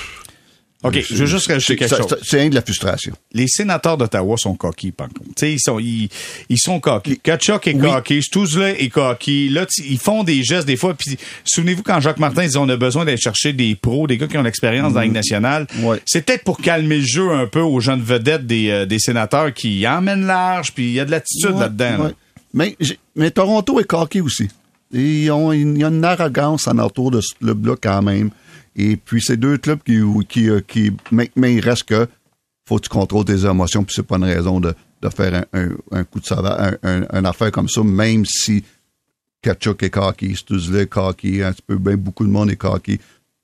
[0.83, 2.17] OK, je veux juste rajouter quelque ça- chose.
[2.23, 3.13] C'est rien de la frustration.
[3.33, 5.25] les sénateurs d'Ottawa sont coquilles, par contre.
[5.29, 6.09] Tu sais, ils sont, ils,
[6.49, 7.19] ils sont coquilles.
[7.19, 7.81] Kachuk est Oui.
[7.87, 9.49] coquille, Stouzla est coquille.
[9.49, 10.95] Là, ils font des gestes des fois.
[10.95, 14.25] Puis, souvenez-vous quand Jacques Martin disait on a besoin d'aller chercher des pros, des gars
[14.27, 15.67] qui ont l'expérience dans la Ligue nationale.
[15.81, 15.99] Ouais.
[16.05, 19.53] C'est peut-être pour calmer le jeu un peu aux jeunes vedettes des, euh, des sénateurs
[19.53, 21.97] qui emmènent large, puis il y a de l'attitude Ouais, là-dedans.
[21.97, 22.03] là.
[22.05, 22.11] ouais.
[22.53, 22.75] Mais,
[23.15, 24.47] mais Toronto est coquille aussi.
[24.91, 28.29] Il y a une arrogance en autour de ce club-là quand même.
[28.75, 32.07] Et puis, c'est deux clubs qui, qui, euh, qui mais, il reste que
[32.65, 35.69] faut que tu contrôles tes émotions, puis c'est pas une raison de, de faire un,
[35.91, 38.63] un, coup de sauvage, un, un, affaire comme ça, même si
[39.41, 42.99] Kachuk est cocky, Stuzle est cocky, un petit peu, ben, beaucoup de monde est cocky.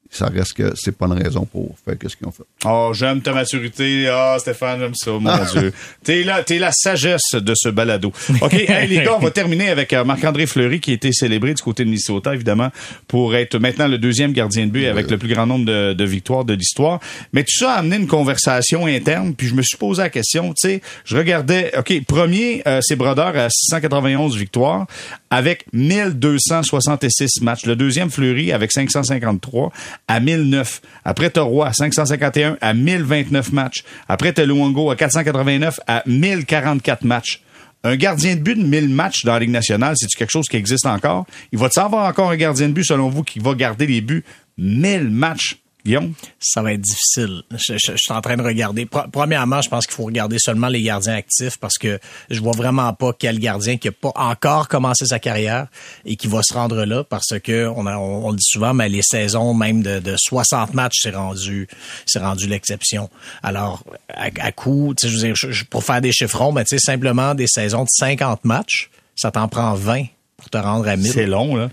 [0.10, 2.44] Ça reste que c'est pas une raison pour faire ce qu'ils ont fait.
[2.66, 4.08] Oh, j'aime ta maturité.
[4.10, 5.72] Ah, Stéphane, j'aime ça, mon Dieu.
[6.04, 8.12] T'es là, t'es la sagesse de ce balado.
[8.42, 11.54] OK, hey, les gars, on va terminer avec euh, Marc-André Fleury qui a été célébré
[11.54, 12.72] du côté de Minnesota, évidemment,
[13.08, 16.04] pour être maintenant le deuxième gardien de but avec le plus grand nombre de, de
[16.04, 17.00] victoires de l'histoire.
[17.32, 20.52] Mais tout ça a amené une conversation interne, puis je me suis posé la question,
[20.56, 24.88] tu sais, je regardais, OK, premier, euh, c'est Brodeur à 691 victoires
[25.30, 27.66] avec 1266 matchs.
[27.66, 29.72] Le deuxième, Fleury, avec 553
[30.08, 30.82] à 1009.
[31.06, 33.84] Après, t'as Roy à 551 à 1029 matchs.
[34.08, 37.42] Après, t'as à 489 à 1044 matchs.
[37.84, 40.58] Un gardien de but de 1000 matchs dans la Ligue nationale, c'est-tu quelque chose qui
[40.58, 41.26] existe encore?
[41.52, 44.24] Il va-t-il avoir encore un gardien de but, selon vous, qui va garder les buts?
[44.58, 45.58] 1000 matchs?
[45.88, 46.14] Guillaume?
[46.40, 47.42] Ça va être difficile.
[47.52, 48.86] Je, je- je suis en train de regarder.
[48.86, 52.94] Premièrement, je pense qu'il faut regarder seulement les gardiens actifs parce que je vois vraiment
[52.94, 55.68] pas quel gardien qui a pas encore commencé sa carrière
[56.06, 58.74] et qui va se rendre là parce que on, a- on, on le dit souvent,
[58.74, 61.68] mais les saisons même de, de 60 matchs, c'est rendu,
[62.06, 63.10] c'est rendu l'exception.
[63.42, 63.84] Alors,
[64.14, 66.80] à, à coup, je veux dire, je- je- pour faire des chiffrons, mais tu sais,
[66.84, 70.04] simplement des saisons de 50 matchs, ça t'en prend 20
[70.36, 71.12] pour te rendre à 1000.
[71.12, 71.70] C'est long, là.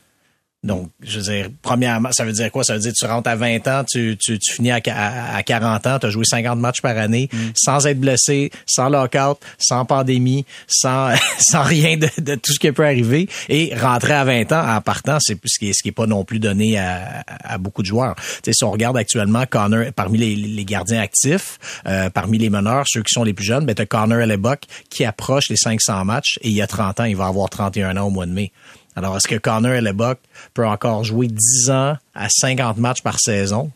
[0.64, 2.64] Donc, je veux dire, premièrement, ça veut dire quoi?
[2.64, 5.36] Ça veut dire que tu rentres à 20 ans, tu, tu, tu finis à, à,
[5.36, 9.38] à 40 ans, tu as joué 50 matchs par année, sans être blessé, sans lockout,
[9.58, 13.28] sans pandémie, sans, sans rien de, de tout ce qui peut arriver.
[13.50, 16.06] Et rentrer à 20 ans en partant, c'est ce qui est, ce qui est pas
[16.06, 18.14] non plus donné à, à beaucoup de joueurs.
[18.16, 22.48] Tu sais, si on regarde actuellement Connor, parmi les, les gardiens actifs, euh, parmi les
[22.48, 25.56] meneurs, ceux qui sont les plus jeunes, ben, tu as Connor Hellebuck qui approche les
[25.56, 28.24] 500 matchs et il y a 30 ans, il va avoir 31 ans au mois
[28.24, 28.50] de mai.
[28.96, 30.18] Alors, est-ce que Connor Hellebuck
[30.54, 33.70] peut encore jouer 10 ans à 50 matchs par saison?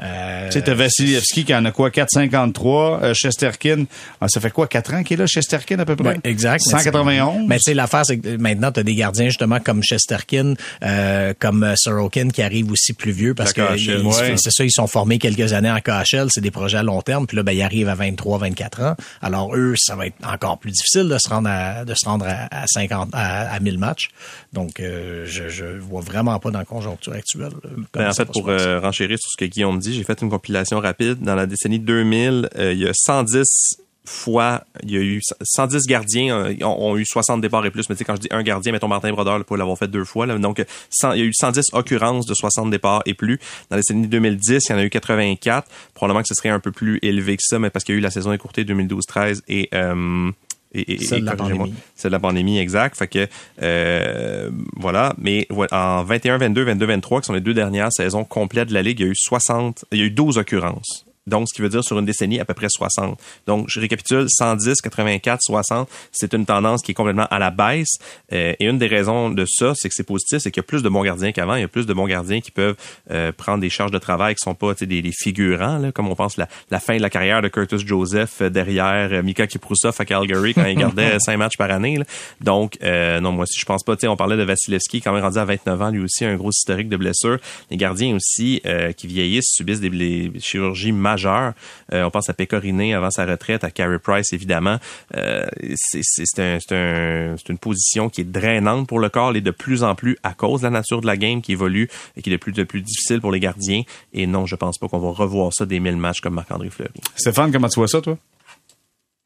[0.00, 1.90] Euh, Tu sais, t'as Vassilievski qui en a quoi?
[1.90, 3.00] 4,53.
[3.02, 3.84] Euh, Chesterkin,
[4.20, 4.66] ah, ça fait quoi?
[4.66, 6.08] 4 ans qu'il est là, Chesterkin, à peu près?
[6.10, 6.62] Ouais, exact.
[6.66, 7.46] Mais 191.
[7.48, 11.34] Mais tu sais, l'affaire, c'est que maintenant, tu as des gardiens justement comme Chesterkin, euh,
[11.38, 14.36] comme euh, Sorokin qui arrivent aussi plus vieux parce que ouais.
[14.36, 17.26] c'est ça, ils sont formés quelques années en KHL, c'est des projets à long terme,
[17.26, 18.94] puis là, ben, ils arrivent à 23, 24 ans.
[19.22, 22.26] Alors eux, ça va être encore plus difficile de se rendre à, de se rendre
[22.28, 24.10] à, à 50, à, à 1000 matchs.
[24.52, 27.52] Donc, euh, je, je vois vraiment pas dans la conjoncture actuelle.
[27.64, 30.30] euh, Ben, en fait, pour euh, renchérir sur ce que Guillaume dit, j'ai fait une
[30.30, 31.20] compilation rapide.
[31.20, 33.78] Dans la décennie 2000, euh, il y a 110
[34.08, 37.88] fois, il y a eu 110 gardiens euh, ont, ont eu 60 départs et plus.
[37.88, 40.04] Mais tu sais, quand je dis un gardien, mettons Martin Brodeur, pour l'avoir fait deux
[40.04, 40.26] fois.
[40.26, 43.38] Donc, 100 il y a eu 110 occurrences de 60 départs et plus.
[43.70, 45.68] Dans la décennie 2010, il y en a eu 84.
[45.94, 48.00] Probablement que ce serait un peu plus élevé que ça, mais parce qu'il y a
[48.00, 49.68] eu la saison écourtée 2012-13 et...
[49.74, 50.30] Euh,
[50.72, 51.74] et, et- Celle de la pandémie.
[51.94, 52.96] c'est de la pandémie, exact.
[52.96, 53.26] Fait que
[53.62, 55.14] euh, voilà.
[55.18, 58.82] Mais en 21, 22, 22, 23, qui sont les deux dernières saisons complètes de la
[58.82, 61.62] ligue, il y a eu 60, il y a eu 12 occurrences Donc, ce qui
[61.62, 63.18] veut dire sur une décennie, à peu près 60.
[63.46, 67.98] Donc, je récapitule, 110, 84, 60, c'est une tendance qui est complètement à la baisse.
[68.32, 70.66] Euh, et une des raisons de ça, c'est que c'est positif, c'est qu'il y a
[70.66, 71.54] plus de bons gardiens qu'avant.
[71.54, 72.76] Il y a plus de bons gardiens qui peuvent
[73.10, 76.14] euh, prendre des charges de travail qui sont pas des, des figurants, là, comme on
[76.14, 79.94] pense la, la fin de la carrière de Curtis Joseph euh, derrière euh, Mika Kiprusov
[79.98, 81.98] à Calgary quand il gardait cinq matchs par année.
[81.98, 82.04] Là.
[82.40, 83.94] Donc, euh, non, moi aussi, je pense pas.
[84.04, 86.88] On parlait de Vasilevski, quand même rendu à 29 ans, lui aussi, un gros historique
[86.88, 87.38] de blessures.
[87.70, 88.62] Les gardiens aussi
[88.96, 91.17] qui vieillissent subissent des, chirurgies majeures.
[91.26, 94.78] On pense à Pecorine avant sa retraite, à Carey Price, évidemment.
[95.12, 99.94] c'est un, un, une position qui est drainante pour le corps et de plus en
[99.94, 102.38] plus à cause de la nature de la game qui évolue et qui est de
[102.38, 103.82] plus, de plus difficile pour les gardiens.
[104.12, 106.90] Et non, je pense pas qu'on va revoir ça des mille matchs comme Marc-André Fleury.
[107.16, 108.16] Stéphane, comment tu vois ça, toi?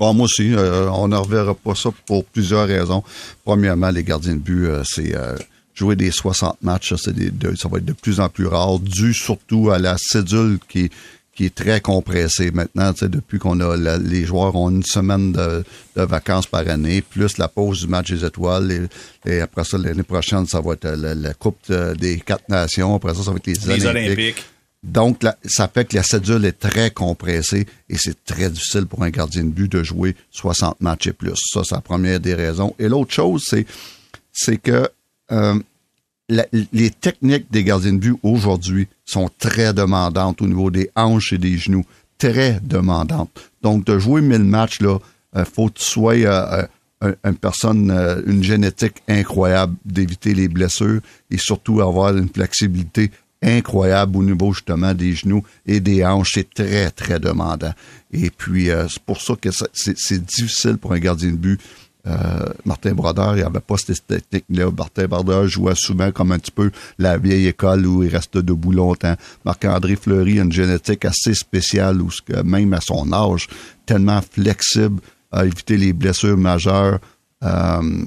[0.01, 3.05] Bon, moi aussi, euh, on ne reverra pas ça pour plusieurs raisons.
[3.45, 5.36] Premièrement, les gardiens de but, euh, c'est euh,
[5.74, 7.12] jouer des 60 matchs, ça,
[7.57, 10.90] ça va être de plus en plus rare, dû surtout à la cédule qui,
[11.34, 12.92] qui est très compressée maintenant.
[13.00, 15.64] Depuis qu'on a les joueurs ont une semaine de,
[15.96, 18.88] vacances par année, plus la pause du match des étoiles,
[19.26, 23.22] et, après ça, l'année prochaine, ça va être la, Coupe des quatre nations, après ça,
[23.22, 24.44] ça va être les, Olympiques.
[24.82, 29.10] Donc, ça fait que la cédule est très compressée et c'est très difficile pour un
[29.10, 31.36] gardien de but de jouer 60 matchs et plus.
[31.36, 32.74] Ça, c'est la première des raisons.
[32.80, 33.64] Et l'autre chose, c'est,
[34.32, 34.88] c'est que
[35.30, 35.58] euh,
[36.28, 41.38] les techniques des gardiens de but aujourd'hui sont très demandantes au niveau des hanches et
[41.38, 41.84] des genoux.
[42.18, 43.30] Très demandantes.
[43.62, 44.98] Donc, de jouer 1000 matchs, là,
[45.36, 46.66] euh, faut que tu sois euh,
[47.24, 47.90] une personne,
[48.26, 51.00] une génétique incroyable d'éviter les blessures
[51.30, 53.10] et surtout avoir une flexibilité
[53.42, 56.32] incroyable au niveau justement des genoux et des hanches.
[56.34, 57.72] C'est très, très demandant.
[58.12, 61.60] Et puis, euh, c'est pour ça que c'est difficile pour un gardien de but.
[62.07, 64.70] Euh, Martin Brodeur, il avait pas cette technique-là.
[64.76, 68.72] Martin Brodeur jouait souvent comme un petit peu la vieille école où il reste debout
[68.72, 69.14] longtemps.
[69.44, 72.11] Marc-André Fleury a une génétique assez spéciale où
[72.44, 73.48] même à son âge,
[73.86, 75.00] tellement flexible
[75.30, 76.98] à éviter les blessures majeures.
[77.44, 78.05] Euh,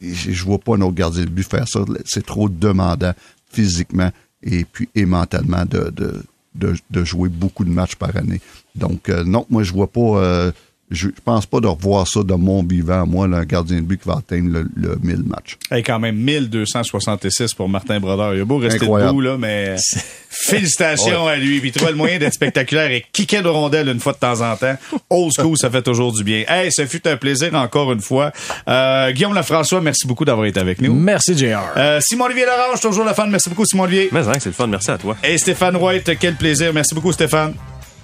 [0.00, 1.80] je vois pas nos gardiens de but faire ça.
[2.06, 3.12] C'est trop demandant
[3.50, 4.10] physiquement
[4.42, 8.40] et puis et mentalement de jouer beaucoup de matchs par année.
[8.76, 10.52] Donc, euh, non, moi, je vois pas euh,
[10.90, 14.08] je, pense pas de revoir ça de mon vivant, moi, un gardien de but qui
[14.08, 15.58] va atteindre le, le 1000 matchs.
[15.74, 18.34] Et quand même, 1266 pour Martin Brodeur.
[18.34, 19.76] Il a beau rester debout, là, mais
[20.30, 21.60] félicitations à lui.
[21.60, 24.40] Puis il trouve le moyen d'être spectaculaire et kicker de rondelle une fois de temps
[24.40, 24.76] en temps.
[25.10, 26.44] Old school, ça fait toujours du bien.
[26.48, 28.32] Hey, ce fut un plaisir encore une fois.
[28.68, 30.94] Euh, Guillaume Lafrançois, merci beaucoup d'avoir été avec nous.
[30.94, 31.58] Merci, JR.
[31.76, 33.30] Euh, Simon-Olivier Larange, toujours la fan.
[33.30, 34.08] Merci beaucoup, Simon-Olivier.
[34.12, 34.66] Mais hein, c'est le fun.
[34.66, 35.16] Merci à toi.
[35.24, 36.72] Et Stéphane White, quel plaisir.
[36.72, 37.54] Merci beaucoup, Stéphane.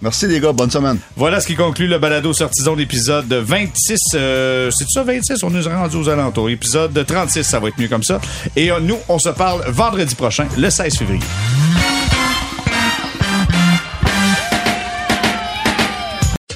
[0.03, 0.99] Merci les gars, bonne semaine.
[1.17, 3.99] Voilà ce qui conclut le balado sortison d'épisode 26.
[4.15, 5.45] Euh, c'est ça 26?
[5.45, 6.51] On est rendu aux alentours.
[6.51, 8.21] Épisode 36, ça va être mieux comme ça.
[8.57, 11.21] Et euh, nous, on se parle vendredi prochain, le 16 février.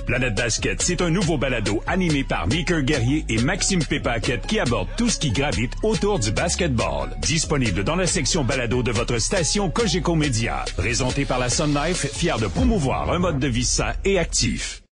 [0.06, 4.88] Planète Basket, c'est un nouveau balado animé par Mickey Guerrier et Maxime Pépaquette qui aborde
[4.96, 7.10] tout ce qui gravite autour du basketball.
[7.22, 10.64] Disponible dans la section balado de votre station Cogeco Média.
[10.76, 14.82] Présenté par la Sun Life, fier de promouvoir un mode de vie sain et actif.